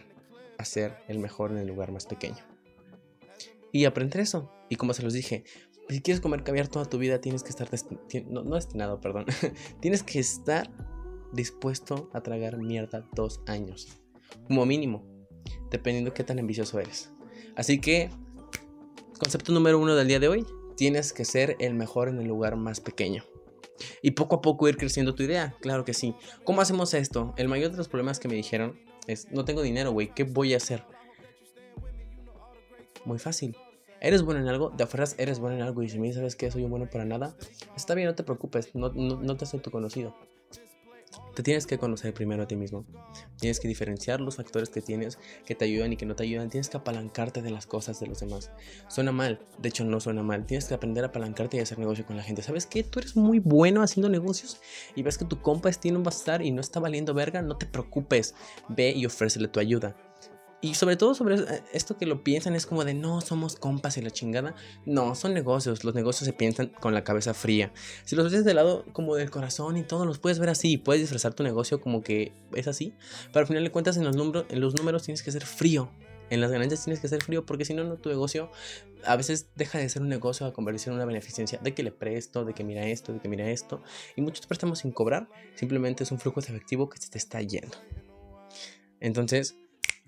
a 0.59 0.65
ser 0.65 0.99
el 1.07 1.17
mejor 1.17 1.49
en 1.49 1.57
el 1.57 1.65
lugar 1.65 1.91
más 1.91 2.05
pequeño. 2.05 2.45
Y 3.71 3.85
aprender 3.85 4.21
eso. 4.21 4.51
Y 4.69 4.75
como 4.75 4.93
se 4.93 5.01
los 5.01 5.11
dije, 5.11 5.43
si 5.89 6.01
quieres 6.01 6.21
comer 6.21 6.43
caviar 6.43 6.67
toda 6.67 6.85
tu 6.85 6.99
vida, 6.99 7.19
tienes 7.19 7.41
que 7.41 7.49
estar 7.49 7.67
no 8.27 8.55
destinado, 8.55 9.01
perdón. 9.01 9.25
tienes 9.79 10.03
que 10.03 10.19
estar 10.19 10.69
dispuesto 11.33 12.09
a 12.13 12.21
tragar 12.21 12.57
mierda 12.57 13.05
dos 13.13 13.41
años. 13.47 13.87
Como 14.47 14.65
mínimo. 14.65 15.03
Dependiendo 15.69 16.11
de 16.11 16.13
qué 16.13 16.23
tan 16.23 16.39
ambicioso 16.39 16.79
eres. 16.79 17.11
Así 17.55 17.81
que, 17.81 18.09
concepto 19.19 19.51
número 19.51 19.79
uno 19.79 19.95
del 19.95 20.07
día 20.07 20.19
de 20.19 20.27
hoy. 20.27 20.45
Tienes 20.77 21.13
que 21.13 21.25
ser 21.25 21.55
el 21.59 21.73
mejor 21.73 22.07
en 22.07 22.19
el 22.19 22.27
lugar 22.27 22.55
más 22.55 22.79
pequeño. 22.79 23.23
Y 24.01 24.11
poco 24.11 24.37
a 24.37 24.41
poco 24.41 24.67
ir 24.69 24.77
creciendo 24.77 25.15
tu 25.15 25.23
idea. 25.23 25.55
Claro 25.61 25.83
que 25.83 25.93
sí. 25.93 26.15
¿Cómo 26.43 26.61
hacemos 26.61 26.93
esto? 26.93 27.33
El 27.37 27.47
mayor 27.47 27.71
de 27.71 27.77
los 27.77 27.89
problemas 27.89 28.19
que 28.19 28.27
me 28.27 28.35
dijeron 28.35 28.79
es, 29.07 29.31
no 29.31 29.45
tengo 29.45 29.61
dinero, 29.61 29.91
güey. 29.91 30.13
¿Qué 30.13 30.23
voy 30.23 30.53
a 30.53 30.57
hacer? 30.57 30.83
Muy 33.05 33.19
fácil. 33.19 33.57
¿Eres 33.99 34.21
bueno 34.21 34.41
en 34.41 34.47
algo? 34.47 34.69
De 34.69 34.83
afuera 34.83 35.05
eres 35.17 35.39
bueno 35.39 35.55
en 35.55 35.61
algo 35.61 35.81
y 35.81 35.89
si 35.89 35.97
me 35.97 36.11
sabes 36.11 36.35
que 36.35 36.51
soy 36.51 36.63
bueno 36.63 36.89
para 36.89 37.05
nada, 37.05 37.35
está 37.75 37.95
bien, 37.95 38.07
no 38.07 38.15
te 38.15 38.23
preocupes, 38.23 38.75
no, 38.75 38.89
no, 38.89 39.21
no 39.21 39.37
te 39.37 39.45
tu 39.59 39.71
conocido 39.71 40.13
Te 41.35 41.43
tienes 41.43 41.65
que 41.65 41.77
conocer 41.77 42.13
primero 42.13 42.43
a 42.43 42.47
ti 42.47 42.55
mismo. 42.55 42.85
Tienes 43.39 43.59
que 43.59 43.67
diferenciar 43.67 44.21
los 44.21 44.35
factores 44.35 44.69
que 44.69 44.81
tienes 44.81 45.17
que 45.45 45.55
te 45.55 45.65
ayudan 45.65 45.93
y 45.93 45.97
que 45.97 46.05
no 46.05 46.15
te 46.15 46.23
ayudan. 46.23 46.49
Tienes 46.49 46.69
que 46.69 46.77
apalancarte 46.77 47.41
de 47.41 47.49
las 47.49 47.65
cosas 47.65 47.99
de 47.99 48.07
los 48.07 48.19
demás. 48.19 48.51
Suena 48.87 49.11
mal, 49.11 49.39
de 49.59 49.69
hecho 49.69 49.83
no 49.83 49.99
suena 49.99 50.23
mal. 50.23 50.45
Tienes 50.45 50.65
que 50.65 50.73
aprender 50.73 51.03
a 51.03 51.07
apalancarte 51.07 51.57
y 51.57 51.59
hacer 51.59 51.79
negocio 51.79 52.05
con 52.05 52.17
la 52.17 52.23
gente. 52.23 52.41
¿Sabes 52.41 52.65
qué? 52.65 52.83
Tú 52.83 52.99
eres 52.99 53.15
muy 53.15 53.39
bueno 53.39 53.81
haciendo 53.81 54.09
negocios 54.09 54.59
y 54.95 55.01
ves 55.01 55.17
que 55.17 55.25
tu 55.25 55.41
compa 55.41 55.71
tiene 55.71 55.97
un 55.97 56.03
bazar 56.03 56.41
y 56.41 56.51
no 56.51 56.61
está 56.61 56.79
valiendo 56.79 57.13
verga. 57.13 57.41
No 57.41 57.57
te 57.57 57.65
preocupes. 57.65 58.35
Ve 58.69 58.91
y 58.91 59.05
ofrécele 59.05 59.47
tu 59.47 59.59
ayuda. 59.59 59.95
Y 60.63 60.75
sobre 60.75 60.95
todo 60.95 61.13
sobre 61.13 61.35
eh, 61.35 61.61
esto 61.73 61.97
que 61.97 62.05
lo 62.05 62.23
piensan 62.23 62.55
es 62.55 62.65
como 62.65 62.85
de 62.85 62.93
no 62.93 63.19
somos 63.19 63.57
compas 63.57 63.97
y 63.97 64.01
la 64.01 64.11
chingada. 64.11 64.55
No, 64.85 65.13
son 65.13 65.33
negocios. 65.33 65.83
Los 65.83 65.93
negocios 65.93 66.25
se 66.25 66.31
piensan 66.31 66.67
con 66.67 66.93
la 66.93 67.03
cabeza 67.03 67.33
fría. 67.33 67.73
Si 68.05 68.15
los 68.15 68.31
ves 68.31 68.45
del 68.45 68.55
lado 68.55 68.85
como 68.93 69.15
del 69.15 69.29
corazón 69.29 69.75
y 69.75 69.83
todo, 69.83 70.05
los 70.05 70.19
puedes 70.19 70.39
ver 70.39 70.47
así. 70.47 70.77
Puedes 70.77 71.01
disfrazar 71.01 71.33
tu 71.33 71.43
negocio 71.43 71.81
como 71.81 72.01
que 72.01 72.31
es 72.55 72.69
así. 72.69 72.93
Pero 73.33 73.41
al 73.41 73.47
final 73.47 73.61
de 73.65 73.71
cuentas, 73.71 73.97
en 73.97 74.05
los, 74.05 74.15
números, 74.15 74.45
en 74.49 74.61
los 74.61 74.73
números 74.73 75.03
tienes 75.03 75.21
que 75.21 75.33
ser 75.33 75.45
frío. 75.45 75.91
En 76.29 76.39
las 76.39 76.49
ganancias 76.49 76.85
tienes 76.85 77.01
que 77.01 77.09
ser 77.09 77.21
frío 77.21 77.45
porque 77.45 77.65
si 77.65 77.73
no, 77.73 77.83
no, 77.83 77.97
tu 77.97 78.07
negocio 78.07 78.49
a 79.05 79.17
veces 79.17 79.49
deja 79.55 79.79
de 79.79 79.89
ser 79.89 80.01
un 80.01 80.07
negocio 80.07 80.47
a 80.47 80.53
convertirse 80.53 80.89
en 80.89 80.95
una 80.95 81.03
beneficencia 81.03 81.59
de 81.61 81.73
que 81.73 81.83
le 81.83 81.91
presto, 81.91 82.45
de 82.45 82.53
que 82.53 82.63
mira 82.63 82.87
esto, 82.87 83.11
de 83.11 83.19
que 83.19 83.27
mira 83.27 83.49
esto. 83.49 83.83
Y 84.15 84.21
muchos 84.21 84.47
préstamos 84.47 84.79
sin 84.79 84.93
cobrar 84.93 85.27
simplemente 85.55 86.05
es 86.05 86.11
un 86.13 86.19
flujo 86.19 86.39
de 86.39 86.47
efectivo 86.47 86.89
que 86.89 87.01
se 87.01 87.09
te 87.09 87.17
está 87.17 87.41
yendo. 87.41 87.77
Entonces, 89.01 89.57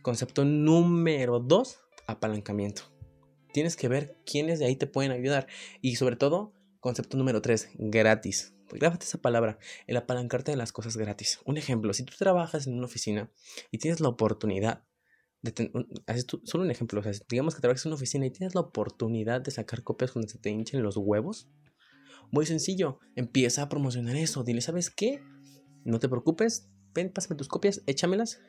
Concepto 0.06 0.46
número 0.46 1.40
dos, 1.40 1.80
apalancamiento. 2.06 2.84
Tienes 3.52 3.76
que 3.76 3.88
ver 3.88 4.22
quiénes 4.24 4.60
de 4.60 4.66
ahí 4.68 4.76
te 4.76 4.86
pueden 4.86 5.12
ayudar. 5.12 5.48
Y 5.82 5.96
sobre 5.96 6.16
todo, 6.16 6.54
concepto 6.80 7.18
número 7.18 7.42
tres, 7.42 7.70
gratis. 7.74 8.54
Pues 8.70 8.80
grábate 8.80 9.06
esa 9.06 9.18
palabra, 9.18 9.58
el 9.88 9.98
apalancarte 9.98 10.52
de 10.52 10.58
las 10.58 10.72
cosas 10.72 10.96
gratis. 10.96 11.40
Un 11.44 11.58
ejemplo, 11.58 11.92
si 11.92 12.04
tú 12.04 12.14
trabajas 12.20 12.68
en 12.68 12.76
una 12.76 12.86
oficina 12.86 13.32
y 13.72 13.80
tienes 13.80 14.00
la 14.00 14.10
oportunidad 14.10 14.84
de 15.42 15.52
solo 16.44 16.64
un 16.64 16.70
ejemplo, 16.70 17.02
o 17.02 17.12
digamos 17.28 17.56
que 17.56 17.62
trabajas 17.62 17.84
en 17.88 17.90
una 17.90 17.96
oficina 17.96 18.28
y 18.28 18.30
tienes 18.30 18.54
la 18.54 18.62
oportunidad 18.62 19.42
de 19.42 19.50
sacar 19.50 19.82
copias 19.82 20.12
cuando 20.12 20.30
se 20.30 20.38
te 20.38 20.52
hinchen 20.52 20.84
los 20.84 20.98
huevos. 20.98 21.50
Muy 22.30 22.46
sencillo, 22.46 23.00
empieza 23.16 23.64
a 23.64 23.70
promocionar 23.70 24.18
eso. 24.18 24.44
Dile, 24.44 24.62
¿sabes 24.62 24.92
qué? 24.92 25.24
No 25.84 25.98
te 25.98 26.10
preocupes, 26.10 26.70
ven, 26.94 27.12
pásame 27.12 27.38
tus 27.38 27.48
copias, 27.48 27.82
échamelas 27.88 28.40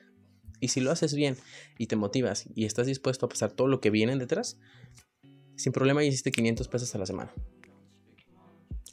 y 0.60 0.68
si 0.68 0.80
lo 0.80 0.90
haces 0.90 1.14
bien 1.14 1.36
y 1.78 1.86
te 1.86 1.96
motivas 1.96 2.46
y 2.54 2.64
estás 2.64 2.86
dispuesto 2.86 3.26
a 3.26 3.28
pasar 3.28 3.52
todo 3.52 3.68
lo 3.68 3.80
que 3.80 3.90
viene 3.90 4.16
detrás, 4.16 4.58
sin 5.56 5.72
problema 5.72 6.04
hiciste 6.04 6.30
500 6.30 6.68
pesos 6.68 6.94
a 6.94 6.98
la 6.98 7.06
semana. 7.06 7.32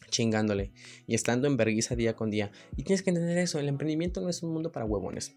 Chingándole 0.10 0.72
y 1.08 1.16
estando 1.16 1.48
en 1.48 1.58
vergüenza 1.58 1.96
día 1.96 2.16
con 2.16 2.30
día. 2.30 2.52
Y 2.78 2.84
tienes 2.84 3.02
que 3.02 3.10
entender 3.10 3.38
eso, 3.38 3.60
el 3.60 3.68
emprendimiento 3.68 4.22
no 4.22 4.30
es 4.30 4.44
un 4.44 4.54
mundo 4.54 4.72
para 4.72 4.86
huevones. 4.86 5.36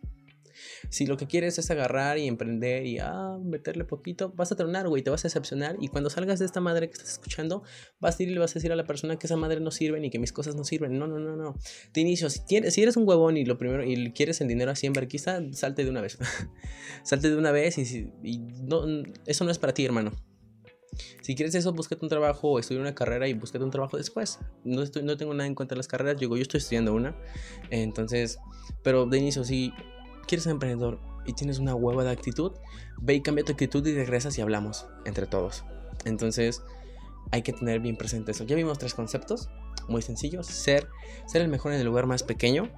Si 0.91 1.07
lo 1.07 1.17
que 1.17 1.27
quieres 1.27 1.59
es 1.59 1.71
agarrar 1.71 2.19
y 2.19 2.27
emprender 2.27 2.87
y 2.87 2.99
ah, 2.99 3.39
meterle 3.43 3.85
poquito, 3.85 4.33
vas 4.35 4.53
a 4.53 4.57
tronar, 4.57 4.89
güey, 4.89 5.03
te 5.03 5.11
vas 5.11 5.25
a 5.25 5.29
decepcionar. 5.29 5.77
Y 5.81 5.89
cuando 5.89 6.11
salgas 6.11 6.39
de 6.39 6.47
esta 6.47 6.61
madre 6.61 6.89
que 6.89 6.95
estás 6.95 7.13
escuchando, 7.13 7.63
vas 8.01 8.19
a 8.19 8.23
ir 8.23 8.31
y 8.31 8.35
le 8.35 8.41
vas 8.41 8.53
a 8.53 8.55
decir 8.55 8.73
a 8.73 8.77
la 8.77 8.85
persona 8.85 9.19
que 9.19 9.27
esa 9.27 9.37
madre 9.37 9.61
no 9.61 9.71
sirve 9.71 10.01
ni 10.01 10.11
que 10.11 10.19
mis 10.19 10.33
cosas 10.33 10.55
no 10.55 10.65
sirven. 10.65 10.99
No, 10.99 11.07
no, 11.07 11.19
no, 11.19 11.37
no. 11.37 11.55
De 11.93 12.01
inicio, 12.01 12.31
si, 12.31 12.45
tienes, 12.45 12.75
si 12.75 12.83
eres 12.83 12.97
un 12.97 13.09
huevón 13.09 13.37
y 13.37 13.45
lo 13.45 13.59
primero 13.59 13.85
y 13.85 14.13
quieres 14.13 14.41
el 14.41 14.49
dinero 14.49 14.71
así 14.71 14.87
en 14.87 14.93
verquista, 14.93 15.43
salte 15.53 15.85
de 15.85 15.91
una 15.91 16.01
vez. 16.01 16.19
salte 17.03 17.31
de 17.31 17.37
una 17.37 17.53
vez 17.53 17.79
y, 17.79 18.11
eso 19.27 19.45
no 19.45 19.51
es 19.51 19.59
para 19.59 19.75
ti, 19.75 19.85
hermano. 19.85 20.13
Si 21.21 21.35
quieres 21.35 21.55
eso, 21.55 21.73
búscate 21.73 22.05
un 22.05 22.09
trabajo 22.09 22.53
o 22.53 22.59
estudia 22.59 22.81
una 22.81 22.95
carrera 22.95 23.29
y 23.29 23.35
búscate 23.35 23.65
un 23.65 23.71
trabajo 23.71 23.97
después. 23.97 24.39
No, 24.65 24.83
no 25.03 25.17
tengo 25.17 25.35
nada 25.35 25.47
en 25.47 25.55
cuenta 25.55 25.75
de 25.75 25.79
las 25.79 25.89
carreras. 25.89 26.19
Digo, 26.19 26.37
yo 26.37 26.43
estoy 26.43 26.59
estudiando 26.59 26.95
una. 26.95 27.15
Entonces, 27.71 28.39
pero 28.83 29.07
de 29.07 29.19
inicio, 29.19 29.45
si 29.45 29.73
quieres 30.27 30.45
ser 30.45 30.53
emprendedor 30.53 30.99
y 31.25 31.33
tienes 31.33 31.59
una 31.59 31.75
hueva 31.75 32.05
de 32.05 32.11
actitud, 32.11 32.53
ve 32.99 33.15
y 33.15 33.23
cambia 33.23 33.45
tu 33.45 33.53
actitud 33.53 33.87
y 33.87 33.95
regresas 33.95 34.39
y 34.39 34.43
hablamos 34.43 34.87
entre 35.05 35.27
todos. 35.27 35.65
Entonces, 36.05 36.63
hay 37.33 37.43
que 37.43 37.53
tener 37.53 37.81
bien 37.81 37.97
presente 37.97 38.33
eso. 38.33 38.45
Ya 38.45 38.55
vimos 38.55 38.79
tres 38.79 38.95
conceptos 38.95 39.49
muy 39.89 40.03
sencillos: 40.03 40.47
ser, 40.47 40.89
ser 41.27 41.43
el 41.43 41.49
mejor 41.49 41.73
en 41.73 41.81
el 41.81 41.87
lugar 41.87 42.07
más 42.07 42.23
pequeño, 42.23 42.71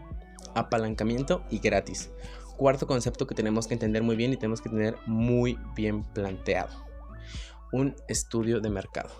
apalancamiento 0.55 1.43
y 1.50 1.59
gratis. 1.59 2.11
Cuarto 2.57 2.87
concepto 2.87 3.26
que 3.26 3.35
tenemos 3.35 3.67
que 3.67 3.75
entender 3.75 4.02
muy 4.02 4.17
bien 4.17 4.33
y 4.33 4.37
tenemos 4.37 4.61
que 4.61 4.71
tener 4.71 4.97
muy 5.07 5.59
bien 5.76 6.02
planteado: 6.02 6.71
un 7.73 7.95
estudio 8.09 8.61
de 8.61 8.71
mercado. 8.71 9.11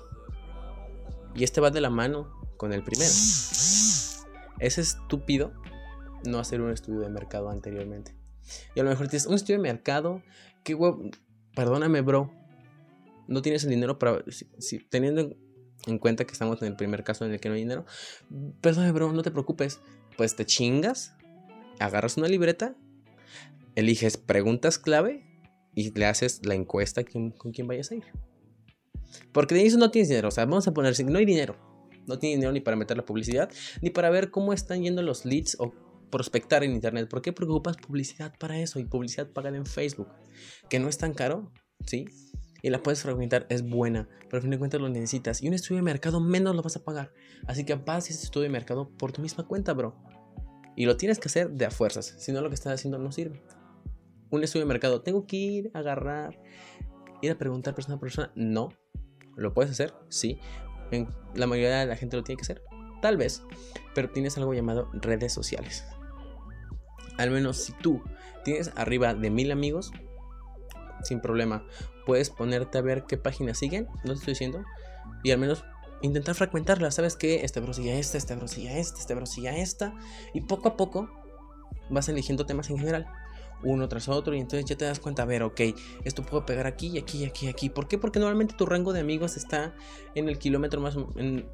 Y 1.35 1.45
este 1.45 1.61
va 1.61 1.71
de 1.71 1.81
la 1.81 1.91
mano 1.91 2.33
con 2.57 2.73
el 2.73 2.83
primero. 2.83 3.11
Es 3.11 4.79
estúpido 4.79 5.53
no 6.25 6.41
hacer 6.41 6.61
un 6.61 6.73
estudio 6.73 7.01
de 7.01 7.11
mercado 7.11 7.51
anteriormente. 7.51 8.18
Y 8.75 8.81
a 8.81 8.83
lo 8.83 8.91
mejor 8.91 9.09
tienes 9.09 9.27
un 9.27 9.35
estudio 9.35 9.57
de 9.57 9.63
mercado. 9.63 10.23
Que 10.65 10.77
Perdóname, 11.55 12.01
bro. 12.03 12.33
No 13.27 13.43
tienes 13.43 13.65
el 13.65 13.71
dinero 13.71 13.99
para. 13.99 14.23
Si, 14.59 14.79
teniendo 14.79 15.37
en 15.87 15.99
cuenta 15.99 16.25
que 16.25 16.33
estamos 16.33 16.61
en 16.63 16.69
el 16.69 16.77
primer 16.77 17.05
caso 17.05 17.25
en 17.25 17.33
el 17.33 17.41
que 17.41 17.49
no 17.49 17.55
hay 17.55 17.63
dinero. 17.63 17.85
Perdóname, 18.61 18.93
bro, 18.93 19.13
no 19.13 19.23
te 19.23 19.31
preocupes. 19.31 19.81
Pues 20.17 20.37
te 20.37 20.45
chingas. 20.47 21.15
Agarras 21.79 22.17
una 22.17 22.29
libreta. 22.29 22.77
Eliges 23.75 24.17
preguntas 24.17 24.79
clave. 24.79 25.25
Y 25.75 25.91
le 25.93 26.07
haces 26.07 26.45
la 26.45 26.55
encuesta 26.55 27.05
con, 27.05 27.31
con 27.31 27.53
quién 27.53 27.67
vayas 27.67 27.91
a 27.91 27.97
ir. 27.97 28.05
Porque 29.33 29.55
de 29.55 29.67
eso 29.67 29.79
no 29.79 29.91
tienes 29.91 30.09
dinero. 30.09 30.29
O 30.29 30.31
sea, 30.31 30.45
vamos 30.45 30.67
a 30.69 30.75
poner. 30.75 30.95
No 31.05 31.19
hay 31.19 31.25
dinero. 31.25 31.57
No 32.07 32.19
tienes 32.19 32.39
dinero 32.39 32.53
ni 32.53 32.61
para 32.61 32.77
meter 32.77 32.97
la 32.97 33.05
publicidad. 33.05 33.51
Ni 33.83 33.91
para 33.91 34.11
ver 34.11 34.31
cómo 34.31 34.53
están 34.53 34.83
yendo 34.83 35.03
los 35.03 35.25
leads 35.25 35.57
o 35.61 35.73
prospectar 36.11 36.65
en 36.65 36.73
internet. 36.73 37.09
¿Por 37.09 37.23
qué 37.23 37.33
preocupas 37.33 37.77
publicidad 37.77 38.35
para 38.39 38.59
eso? 38.59 38.79
Y 38.79 38.85
publicidad 38.85 39.31
pagada 39.31 39.57
en 39.57 39.67
Facebook, 39.67 40.09
que 40.69 40.79
no 40.79 40.89
es 40.89 40.99
tan 40.99 41.15
caro, 41.15 41.53
¿sí? 41.87 42.07
Y 42.63 42.71
la 42.71 42.83
puedes 42.83 43.03
fragmentar, 43.03 43.47
es 43.51 43.69
buena, 43.69 44.09
pero 44.25 44.37
al 44.37 44.43
fin 44.43 44.51
de 44.51 44.59
cuentas 44.59 44.81
lo 44.81 44.89
necesitas. 44.89 45.43
Y 45.43 45.49
un 45.49 45.55
estudio 45.55 45.77
de 45.77 45.83
mercado 45.83 46.21
menos 46.21 46.57
lo 46.57 46.63
vas 46.63 46.77
a 46.77 46.85
pagar. 46.85 47.13
Así 47.47 47.65
que 47.65 47.81
haz 47.87 48.11
ese 48.11 48.25
estudio 48.25 48.45
de 48.45 48.51
mercado 48.51 48.91
por 48.97 49.13
tu 49.13 49.23
misma 49.23 49.47
cuenta, 49.47 49.73
bro. 49.75 49.97
Y 50.75 50.87
lo 50.87 50.97
tienes 50.97 51.19
que 51.19 51.29
hacer 51.29 51.51
de 51.51 51.67
a 51.67 51.71
fuerzas, 51.71 52.15
si 52.19 52.33
no 52.33 52.41
lo 52.41 52.49
que 52.49 52.55
estás 52.55 52.75
haciendo 52.75 52.99
no 52.99 53.13
sirve. 53.13 53.43
Un 54.31 54.45
estudio 54.45 54.65
de 54.65 54.69
mercado, 54.69 55.03
tengo 55.03 55.27
que 55.27 55.37
ir 55.37 55.71
a 55.75 55.79
agarrar, 55.79 56.41
ir 57.23 57.31
a 57.31 57.39
preguntar 57.39 57.75
persona 57.75 57.97
a 57.97 58.01
persona. 58.01 58.33
No, 58.35 58.69
lo 59.37 59.55
puedes 59.55 59.73
hacer, 59.73 59.95
sí. 60.09 60.39
En 60.91 61.09
la 61.35 61.47
mayoría 61.47 61.81
de 61.81 61.87
la 61.87 61.97
gente 61.97 62.17
lo 62.17 62.25
tiene 62.25 62.39
que 62.39 62.43
hacer, 62.43 62.63
tal 63.03 63.17
vez, 63.17 63.43
pero 63.95 64.11
tienes 64.11 64.37
algo 64.39 64.55
llamado 64.55 64.91
redes 64.93 65.33
sociales. 65.33 65.85
Al 67.19 67.31
menos 67.31 67.59
si 67.59 67.73
tú 67.73 68.03
tienes 68.45 68.73
arriba 68.77 69.15
de 69.15 69.31
mil 69.31 69.53
amigos, 69.53 69.93
sin 71.03 71.21
problema, 71.21 71.65
puedes 72.07 72.31
ponerte 72.31 72.79
a 72.79 72.81
ver 72.83 73.05
qué 73.05 73.19
páginas 73.19 73.59
siguen, 73.59 73.87
no 74.05 74.13
te 74.13 74.19
estoy 74.21 74.33
diciendo, 74.33 74.65
y 75.23 75.31
al 75.31 75.39
menos 75.39 75.65
intentar 76.01 76.35
fragmentarlas. 76.35 76.95
¿Sabes 76.95 77.17
qué? 77.17 77.45
Este 77.45 77.61
bro 77.61 77.73
sigue 77.73 77.99
esta, 77.99 78.17
este 78.17 78.35
bro 78.35 78.49
sigue 78.49 78.81
esta, 78.81 78.99
este 78.99 79.15
bro 79.15 79.27
sigue 79.27 79.61
esta, 79.61 79.95
y 80.33 80.41
poco 80.41 80.69
a 80.69 80.77
poco 80.77 81.11
vas 81.91 82.09
eligiendo 82.09 82.47
temas 82.47 82.71
en 82.71 82.79
general 82.79 83.07
uno 83.63 83.89
tras 83.89 84.09
otro 84.09 84.35
y 84.35 84.41
entonces 84.41 84.69
ya 84.69 84.77
te 84.77 84.85
das 84.85 85.01
cuenta, 85.01 85.23
a 85.23 85.27
ver, 85.27 85.43
ok, 85.43 85.61
esto 86.05 86.23
puedo 86.23 86.47
pegar 86.47 86.67
aquí 86.67 86.89
y 86.89 86.99
aquí 86.99 87.19
y 87.19 87.25
aquí 87.25 87.47
y 87.47 87.49
aquí. 87.49 87.69
¿Por 87.69 87.89
qué? 87.89 87.99
Porque 87.99 88.19
normalmente 88.19 88.55
tu 88.57 88.67
rango 88.67 88.93
de 88.93 89.01
amigos 89.01 89.37
está 89.37 89.75
en 90.15 90.29
el 90.29 90.39
kilómetro 90.39 90.81
más, 90.81 90.97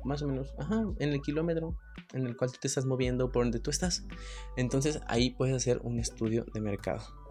más 0.04 0.22
o 0.22 0.28
menos, 0.28 0.54
ajá, 0.58 0.84
en 0.98 1.12
el 1.12 1.20
kilómetro 1.20 1.76
en 2.12 2.26
el 2.26 2.36
cual 2.36 2.52
tú 2.52 2.58
te 2.60 2.68
estás 2.68 2.86
moviendo 2.86 3.30
por 3.32 3.44
donde 3.44 3.60
tú 3.60 3.70
estás. 3.70 4.04
Entonces 4.56 5.00
ahí 5.06 5.30
puedes 5.30 5.54
hacer 5.54 5.80
un 5.82 5.98
estudio 5.98 6.44
de 6.52 6.60
mercado. 6.60 7.23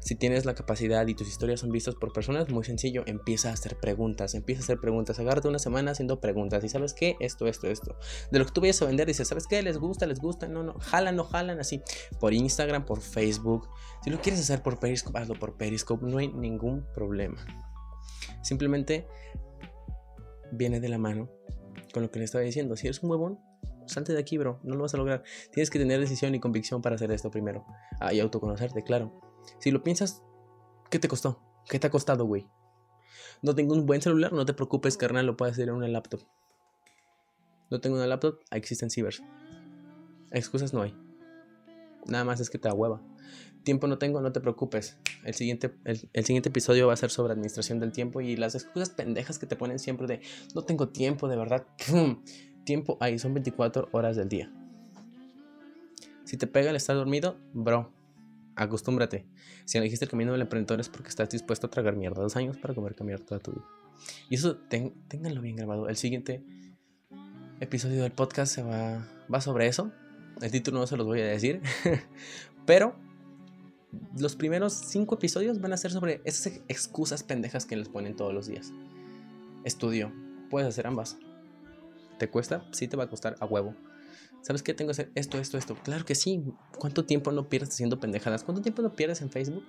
Si 0.00 0.14
tienes 0.14 0.44
la 0.44 0.54
capacidad 0.54 1.06
y 1.06 1.14
tus 1.14 1.28
historias 1.28 1.60
son 1.60 1.70
vistas 1.70 1.94
por 1.94 2.12
personas, 2.12 2.48
muy 2.48 2.64
sencillo, 2.64 3.02
empieza 3.06 3.50
a 3.50 3.52
hacer 3.52 3.76
preguntas, 3.76 4.34
empieza 4.34 4.62
a 4.62 4.64
hacer 4.64 4.78
preguntas, 4.78 5.18
agárrate 5.18 5.48
una 5.48 5.58
semana 5.58 5.92
haciendo 5.92 6.20
preguntas 6.20 6.64
y 6.64 6.68
sabes 6.68 6.94
qué, 6.94 7.16
esto, 7.20 7.46
esto, 7.46 7.68
esto. 7.68 7.96
De 8.30 8.38
lo 8.38 8.46
que 8.46 8.52
tú 8.52 8.60
vayas 8.60 8.80
a 8.82 8.86
vender, 8.86 9.06
dices, 9.06 9.28
¿sabes 9.28 9.46
qué? 9.46 9.62
¿Les 9.62 9.78
gusta? 9.78 10.06
¿Les 10.06 10.20
gusta? 10.20 10.48
No, 10.48 10.62
no, 10.62 10.74
jalan, 10.78 11.16
no 11.16 11.24
jalan, 11.24 11.60
así, 11.60 11.82
por 12.20 12.32
Instagram, 12.32 12.84
por 12.84 13.00
Facebook. 13.00 13.68
Si 14.02 14.10
lo 14.10 14.20
quieres 14.20 14.40
hacer 14.40 14.62
por 14.62 14.78
Periscope, 14.78 15.18
hazlo 15.18 15.34
por 15.34 15.56
Periscope, 15.56 16.06
no 16.06 16.18
hay 16.18 16.28
ningún 16.28 16.86
problema. 16.94 17.44
Simplemente 18.42 19.06
viene 20.52 20.80
de 20.80 20.88
la 20.88 20.98
mano 20.98 21.30
con 21.92 22.02
lo 22.02 22.10
que 22.10 22.18
le 22.18 22.24
estaba 22.24 22.44
diciendo. 22.44 22.76
Si 22.76 22.86
eres 22.86 23.02
un 23.02 23.10
huevón, 23.10 23.38
salte 23.86 24.12
de 24.12 24.20
aquí, 24.20 24.38
bro. 24.38 24.60
No 24.62 24.76
lo 24.76 24.82
vas 24.82 24.94
a 24.94 24.96
lograr. 24.96 25.22
Tienes 25.52 25.70
que 25.70 25.78
tener 25.78 26.00
decisión 26.00 26.34
y 26.34 26.40
convicción 26.40 26.82
para 26.82 26.96
hacer 26.96 27.10
esto 27.10 27.30
primero. 27.30 27.64
Ah, 28.00 28.12
y 28.12 28.20
autoconocerte, 28.20 28.82
claro. 28.82 29.20
Si 29.58 29.70
lo 29.70 29.82
piensas, 29.82 30.22
¿qué 30.90 30.98
te 30.98 31.08
costó? 31.08 31.40
¿Qué 31.68 31.78
te 31.78 31.86
ha 31.86 31.90
costado, 31.90 32.24
güey? 32.24 32.46
No 33.42 33.54
tengo 33.54 33.74
un 33.74 33.86
buen 33.86 34.02
celular, 34.02 34.32
no 34.32 34.44
te 34.46 34.54
preocupes, 34.54 34.96
carnal, 34.96 35.26
lo 35.26 35.36
puedes 35.36 35.52
hacer 35.52 35.68
en 35.68 35.74
una 35.74 35.88
laptop. 35.88 36.20
No 37.70 37.80
tengo 37.80 37.96
una 37.96 38.06
laptop, 38.06 38.40
existen 38.50 38.90
cibers. 38.90 39.22
Excusas 40.30 40.72
no 40.72 40.82
hay. 40.82 40.94
Nada 42.06 42.24
más 42.24 42.40
es 42.40 42.50
que 42.50 42.58
te 42.58 42.68
da 42.68 42.74
hueva. 42.74 43.02
Tiempo 43.62 43.86
no 43.86 43.98
tengo, 43.98 44.20
no 44.20 44.32
te 44.32 44.40
preocupes. 44.40 44.98
El 45.24 45.34
siguiente, 45.34 45.74
el, 45.84 46.24
siguiente 46.24 46.48
episodio 46.48 46.86
va 46.86 46.94
a 46.94 46.96
ser 46.96 47.10
sobre 47.10 47.32
administración 47.32 47.78
del 47.78 47.92
tiempo 47.92 48.20
y 48.20 48.36
las 48.36 48.54
excusas 48.54 48.90
pendejas 48.90 49.38
que 49.38 49.46
te 49.46 49.56
ponen 49.56 49.78
siempre 49.78 50.06
de 50.06 50.20
no 50.54 50.62
tengo 50.62 50.88
tiempo, 50.88 51.28
de 51.28 51.36
verdad. 51.36 51.66
Tiempo 52.64 52.96
ahí, 53.00 53.18
son 53.18 53.34
24 53.34 53.88
horas 53.92 54.16
del 54.16 54.28
día. 54.28 54.52
Si 56.24 56.36
te 56.36 56.46
pega 56.46 56.70
el 56.70 56.76
estar 56.76 56.96
dormido, 56.96 57.38
bro, 57.54 57.92
acostúmbrate. 58.58 59.26
Si 59.64 59.78
elegiste 59.78 60.04
el 60.04 60.10
camino 60.10 60.32
del 60.32 60.42
emprendedor 60.42 60.80
es 60.80 60.88
porque 60.88 61.08
estás 61.08 61.30
dispuesto 61.30 61.68
a 61.68 61.70
tragar 61.70 61.96
mierda 61.96 62.22
dos 62.22 62.36
años 62.36 62.56
para 62.58 62.74
comer 62.74 62.94
mierda 63.02 63.24
toda 63.24 63.40
tu 63.40 63.52
vida. 63.52 63.64
Y 64.28 64.34
eso, 64.34 64.56
ténganlo 64.56 65.40
bien 65.40 65.56
grabado. 65.56 65.88
El 65.88 65.96
siguiente 65.96 66.44
episodio 67.60 68.02
del 68.02 68.12
podcast 68.12 68.54
se 68.54 68.62
va, 68.62 69.06
va 69.32 69.40
sobre 69.40 69.66
eso. 69.66 69.92
El 70.40 70.50
título 70.50 70.78
no 70.78 70.86
se 70.86 70.96
los 70.96 71.06
voy 71.06 71.20
a 71.20 71.26
decir. 71.26 71.62
Pero 72.66 72.96
los 74.18 74.36
primeros 74.36 74.72
cinco 74.72 75.14
episodios 75.14 75.60
van 75.60 75.72
a 75.72 75.76
ser 75.76 75.90
sobre 75.90 76.20
esas 76.24 76.60
excusas 76.68 77.22
pendejas 77.22 77.66
que 77.66 77.76
les 77.76 77.88
ponen 77.88 78.16
todos 78.16 78.34
los 78.34 78.46
días. 78.46 78.72
Estudio. 79.64 80.12
Puedes 80.50 80.68
hacer 80.68 80.86
ambas. 80.86 81.18
¿Te 82.18 82.28
cuesta? 82.28 82.66
Sí, 82.72 82.88
te 82.88 82.96
va 82.96 83.04
a 83.04 83.10
costar 83.10 83.36
a 83.40 83.46
huevo. 83.46 83.74
¿Sabes 84.42 84.62
qué? 84.62 84.72
Tengo 84.72 84.88
que 84.88 84.92
hacer 84.92 85.10
esto, 85.14 85.38
esto, 85.38 85.58
esto. 85.58 85.74
Claro 85.82 86.04
que 86.04 86.14
sí. 86.14 86.42
¿Cuánto 86.78 87.04
tiempo 87.04 87.32
no 87.32 87.48
pierdes 87.48 87.70
haciendo 87.70 88.00
pendejadas? 88.00 88.44
¿Cuánto 88.44 88.62
tiempo 88.62 88.82
no 88.82 88.94
pierdes 88.94 89.20
en 89.20 89.30
Facebook? 89.30 89.64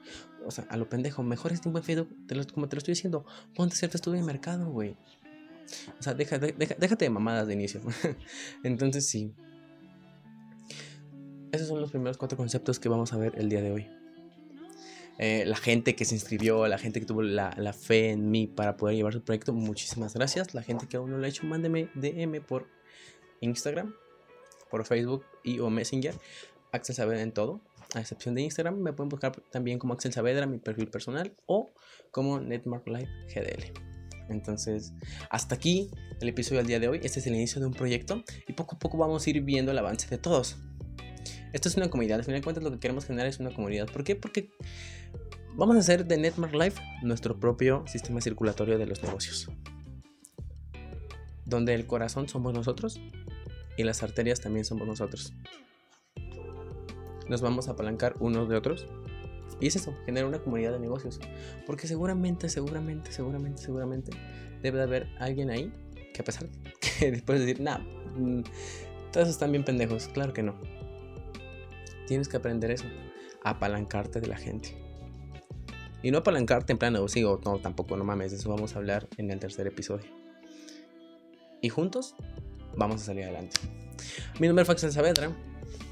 O 0.45 0.51
sea, 0.51 0.65
a 0.69 0.77
lo 0.77 0.87
pendejo. 0.87 1.23
Mejor 1.23 1.51
es 1.51 1.61
tiempo 1.61 1.79
en 1.79 1.83
Facebook, 1.83 2.15
como 2.53 2.69
te 2.69 2.75
lo 2.75 2.77
estoy 2.77 2.93
diciendo. 2.93 3.25
Ponte 3.55 3.75
cierto 3.75 3.97
estudio 3.97 4.19
de 4.19 4.25
mercado, 4.25 4.69
güey. 4.69 4.95
O 5.99 6.01
sea, 6.03 6.13
déjate 6.13 7.05
de 7.05 7.09
mamadas 7.09 7.47
de 7.47 7.53
inicio. 7.53 7.81
Entonces, 8.63 9.07
sí. 9.07 9.33
Esos 11.51 11.67
son 11.67 11.81
los 11.81 11.89
primeros 11.89 12.17
cuatro 12.17 12.37
conceptos 12.37 12.79
que 12.79 12.89
vamos 12.89 13.11
a 13.11 13.17
ver 13.17 13.33
el 13.37 13.49
día 13.49 13.61
de 13.61 13.71
hoy. 13.71 13.87
Eh, 15.17 15.43
la 15.45 15.57
gente 15.57 15.95
que 15.95 16.05
se 16.05 16.15
inscribió, 16.15 16.67
la 16.67 16.77
gente 16.77 17.01
que 17.01 17.05
tuvo 17.05 17.21
la, 17.21 17.53
la, 17.57 17.73
fe 17.73 18.11
en 18.11 18.31
mí 18.31 18.47
para 18.47 18.77
poder 18.77 18.95
llevar 18.95 19.11
su 19.11 19.21
proyecto, 19.21 19.51
muchísimas 19.51 20.13
gracias. 20.13 20.53
La 20.53 20.61
gente 20.61 20.87
que 20.87 20.95
aún 20.95 21.09
no 21.09 21.17
lo 21.17 21.25
ha 21.25 21.27
hecho, 21.27 21.45
mándeme 21.45 21.89
DM 21.95 22.39
por 22.39 22.67
Instagram 23.41 23.93
por 24.69 24.85
Facebook 24.85 25.25
y 25.43 25.59
o 25.59 25.69
Messenger. 25.69 26.15
Axel 26.71 26.95
Saavedra 26.95 27.21
en 27.21 27.31
todo, 27.31 27.61
a 27.95 27.99
excepción 27.99 28.35
de 28.35 28.41
Instagram. 28.41 28.77
Me 28.77 28.93
pueden 28.93 29.09
buscar 29.09 29.31
también 29.51 29.79
como 29.79 29.93
Axel 29.93 30.13
Saavedra, 30.13 30.45
mi 30.45 30.59
perfil 30.59 30.87
personal, 30.87 31.33
o 31.45 31.71
como 32.11 32.39
Netmark 32.39 32.87
Live 32.87 33.09
GDL. 33.33 33.73
Entonces, 34.29 34.93
hasta 35.29 35.55
aquí 35.55 35.89
el 36.21 36.29
episodio 36.29 36.59
del 36.59 36.67
día 36.67 36.79
de 36.79 36.87
hoy. 36.87 36.99
Este 37.03 37.19
es 37.19 37.27
el 37.27 37.35
inicio 37.35 37.59
de 37.59 37.67
un 37.67 37.73
proyecto 37.73 38.23
y 38.47 38.53
poco 38.53 38.75
a 38.75 38.79
poco 38.79 38.97
vamos 38.97 39.25
a 39.25 39.29
ir 39.29 39.41
viendo 39.41 39.71
el 39.71 39.77
avance 39.77 40.07
de 40.07 40.17
todos. 40.17 40.57
Esto 41.51 41.67
es 41.67 41.77
una 41.77 41.89
comunidad, 41.89 42.19
al 42.19 42.25
final 42.25 42.41
de 42.41 42.43
cuentas 42.43 42.63
lo 42.63 42.71
que 42.71 42.79
queremos 42.79 43.05
generar 43.05 43.27
es 43.27 43.39
una 43.39 43.51
comunidad. 43.51 43.87
¿Por 43.87 44.03
qué? 44.03 44.15
Porque 44.15 44.51
vamos 45.55 45.75
a 45.75 45.79
hacer 45.79 46.05
de 46.05 46.17
Netmark 46.17 46.53
Live 46.53 46.75
nuestro 47.01 47.39
propio 47.39 47.83
sistema 47.87 48.21
circulatorio 48.21 48.77
de 48.77 48.85
los 48.85 49.01
negocios. 49.01 49.49
Donde 51.45 51.73
el 51.73 51.87
corazón 51.87 52.29
somos 52.29 52.53
nosotros 52.53 53.01
y 53.79 53.83
las 53.85 54.03
arterias 54.03 54.41
también 54.41 54.65
somos 54.65 54.85
nosotros. 54.85 55.33
Nos 57.29 57.39
vamos 57.39 57.69
a 57.69 57.71
apalancar 57.71 58.13
unos 58.19 58.49
de 58.49 58.57
otros. 58.57 58.85
Y 59.61 59.67
es 59.67 59.77
eso, 59.77 59.95
generar 60.05 60.27
una 60.27 60.39
comunidad 60.39 60.73
de 60.73 60.79
negocios. 60.79 61.21
Porque 61.65 61.87
seguramente, 61.87 62.49
seguramente, 62.49 63.13
seguramente, 63.13 63.61
seguramente 63.61 64.11
debe 64.61 64.79
de 64.79 64.83
haber 64.83 65.07
alguien 65.17 65.49
ahí 65.49 65.71
que 66.13 66.21
a 66.21 66.25
pesar 66.25 66.49
que 66.99 67.09
después 67.09 67.39
de 67.39 67.45
decir, 67.45 67.61
nah, 67.61 67.77
mm, 67.79 68.43
todos 69.13 69.29
están 69.29 69.53
bien 69.53 69.63
pendejos. 69.63 70.09
Claro 70.09 70.33
que 70.33 70.43
no. 70.43 70.59
Tienes 72.05 72.27
que 72.27 72.35
aprender 72.35 72.71
eso, 72.71 72.85
apalancarte 73.45 74.19
de 74.19 74.27
la 74.27 74.35
gente. 74.35 74.77
Y 76.03 76.11
no 76.11 76.17
apalancarte 76.17 76.73
en 76.73 76.79
plan 76.79 76.97
sigo 77.07 77.39
no, 77.45 77.59
tampoco, 77.59 77.95
no 77.95 78.03
mames, 78.03 78.31
de 78.31 78.37
eso 78.39 78.49
vamos 78.49 78.75
a 78.75 78.79
hablar 78.79 79.07
en 79.15 79.31
el 79.31 79.39
tercer 79.39 79.67
episodio. 79.67 80.09
Y 81.61 81.69
juntos 81.69 82.15
vamos 82.75 83.01
a 83.01 83.05
salir 83.05 83.23
adelante. 83.23 83.57
Mi 84.39 84.47
nombre 84.47 84.63
es 84.63 84.67
Faxel 84.67 84.91
Saavedra. 84.91 85.31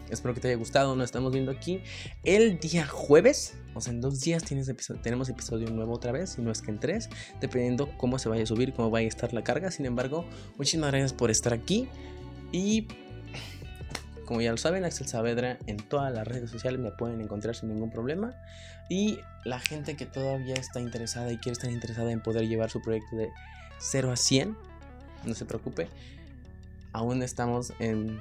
Espero 0.10 0.34
que 0.34 0.39
te 0.39 0.48
haya 0.48 0.57
gustado. 0.57 0.96
Nos 0.96 1.05
estamos 1.05 1.34
viendo 1.34 1.51
aquí 1.51 1.81
el 2.24 2.60
día 2.60 2.88
jueves. 2.88 3.57
O 3.74 3.81
sea, 3.81 3.93
en 3.93 4.01
dos 4.01 4.22
días 4.22 4.43
tienes 4.43 4.67
episodio, 4.69 5.01
tenemos 5.01 5.29
episodio 5.29 5.69
nuevo 5.69 5.93
otra 5.93 6.12
vez, 6.12 6.31
si 6.31 6.41
no 6.41 6.51
es 6.51 6.62
que 6.62 6.72
en 6.72 6.79
tres, 6.79 7.10
dependiendo 7.41 7.89
cómo 7.98 8.17
se 8.17 8.27
vaya 8.27 8.43
a 8.43 8.46
subir, 8.46 8.74
cómo 8.74 8.89
vaya 8.89 9.05
a 9.05 9.10
estar 9.10 9.34
la 9.34 9.43
carga. 9.43 9.69
Sin 9.69 9.86
embargo, 9.86 10.25
muchísimas 10.57 10.91
gracias 10.91 11.13
por 11.13 11.29
estar 11.29 11.53
aquí. 11.53 11.88
Y 12.51 12.88
como 14.25 14.41
ya 14.41 14.51
lo 14.51 14.57
saben, 14.57 14.84
Axel 14.84 15.07
Saavedra 15.07 15.57
en 15.67 15.77
todas 15.77 16.13
las 16.13 16.27
redes 16.27 16.50
sociales 16.50 16.79
me 16.79 16.91
pueden 16.91 17.22
encontrar 17.22 17.55
sin 17.55 17.69
ningún 17.69 17.91
problema. 17.91 18.36
Y 18.89 19.19
la 19.46 19.60
gente 19.60 19.96
que 19.96 20.05
todavía 20.05 20.55
está 20.55 20.79
interesada 20.79 21.32
y 21.32 21.38
quiere 21.38 21.54
estar 21.54 21.69
interesada 21.69 22.12
en 22.12 22.21
poder 22.21 22.47
llevar 22.47 22.69
su 22.69 22.82
proyecto 22.82 23.15
de 23.15 23.30
0 23.80 24.12
a 24.12 24.15
100, 24.15 24.58
no 25.25 25.34
se 25.34 25.45
preocupe 25.45 25.89
aún 26.93 27.23
estamos 27.23 27.73
en 27.80 28.19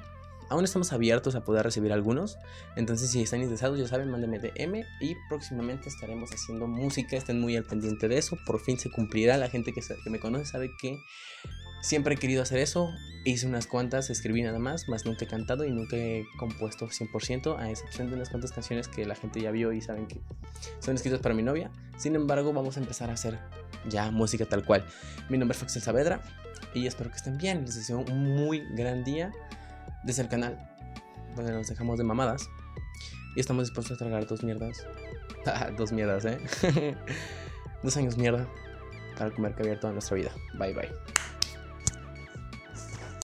aún 0.49 0.63
estamos 0.63 0.93
abiertos 0.93 1.35
a 1.35 1.43
poder 1.43 1.63
recibir 1.63 1.91
algunos. 1.91 2.37
Entonces, 2.75 3.11
si 3.11 3.21
están 3.21 3.41
interesados, 3.41 3.77
ya 3.79 3.87
saben, 3.87 4.09
mándenme 4.09 4.39
DM 4.39 4.83
y 5.01 5.15
próximamente 5.29 5.89
estaremos 5.89 6.31
haciendo 6.31 6.67
música. 6.67 7.17
Estén 7.17 7.41
muy 7.41 7.55
al 7.55 7.65
pendiente 7.65 8.07
de 8.07 8.17
eso. 8.17 8.37
Por 8.45 8.59
fin 8.59 8.79
se 8.79 8.89
cumplirá. 8.89 9.37
La 9.37 9.49
gente 9.49 9.73
que, 9.73 9.81
que 9.81 10.09
me 10.09 10.19
conoce 10.19 10.45
sabe 10.45 10.71
que 10.79 10.99
siempre 11.81 12.15
he 12.15 12.17
querido 12.17 12.41
hacer 12.41 12.59
eso. 12.59 12.93
Hice 13.25 13.45
unas 13.45 13.67
cuantas, 13.67 14.09
escribí 14.09 14.41
nada 14.41 14.57
más, 14.57 14.87
más 14.87 15.05
nunca 15.05 15.25
he 15.25 15.27
cantado 15.27 15.65
y 15.65 15.71
nunca 15.71 15.97
he 15.97 16.25
compuesto 16.37 16.87
100%, 16.87 17.59
a 17.59 17.69
excepción 17.69 18.09
de 18.09 18.15
unas 18.15 18.29
cuantas 18.29 18.53
canciones 18.53 18.87
que 18.87 19.05
la 19.05 19.15
gente 19.15 19.41
ya 19.41 19.51
vio 19.51 19.73
y 19.73 19.81
saben 19.81 20.07
que 20.07 20.21
son 20.79 20.95
escritas 20.95 21.19
para 21.19 21.35
mi 21.35 21.43
novia. 21.43 21.69
Sin 21.97 22.15
embargo, 22.15 22.53
vamos 22.53 22.77
a 22.77 22.79
empezar 22.79 23.09
a 23.09 23.13
hacer 23.13 23.37
ya 23.89 24.11
música 24.11 24.45
tal 24.45 24.63
cual. 24.63 24.85
Mi 25.29 25.37
nombre 25.37 25.55
es 25.55 25.59
Foxel 25.59 25.81
Saavedra 25.81 26.21
y 26.73 26.87
espero 26.87 27.09
que 27.09 27.17
estén 27.17 27.37
bien. 27.37 27.65
Les 27.65 27.75
deseo 27.75 27.99
un 27.99 28.35
muy 28.35 28.63
gran 28.75 29.03
día 29.03 29.33
desde 30.03 30.21
el 30.21 30.29
canal 30.29 30.57
donde 31.35 31.51
nos 31.51 31.67
dejamos 31.67 31.97
de 31.97 32.03
mamadas 32.03 32.49
y 33.35 33.39
estamos 33.39 33.65
dispuestos 33.65 33.95
a 33.95 33.99
tragar 33.99 34.25
dos 34.25 34.43
mierdas. 34.43 34.85
dos 35.77 35.91
mierdas, 35.91 36.25
¿eh? 36.25 36.39
dos 37.83 37.97
años 37.97 38.17
mierda 38.17 38.47
para 39.17 39.31
comer 39.31 39.53
caviar 39.53 39.79
toda 39.79 39.93
nuestra 39.93 40.15
vida. 40.15 40.31
Bye 40.57 40.73
bye. 40.73 41.16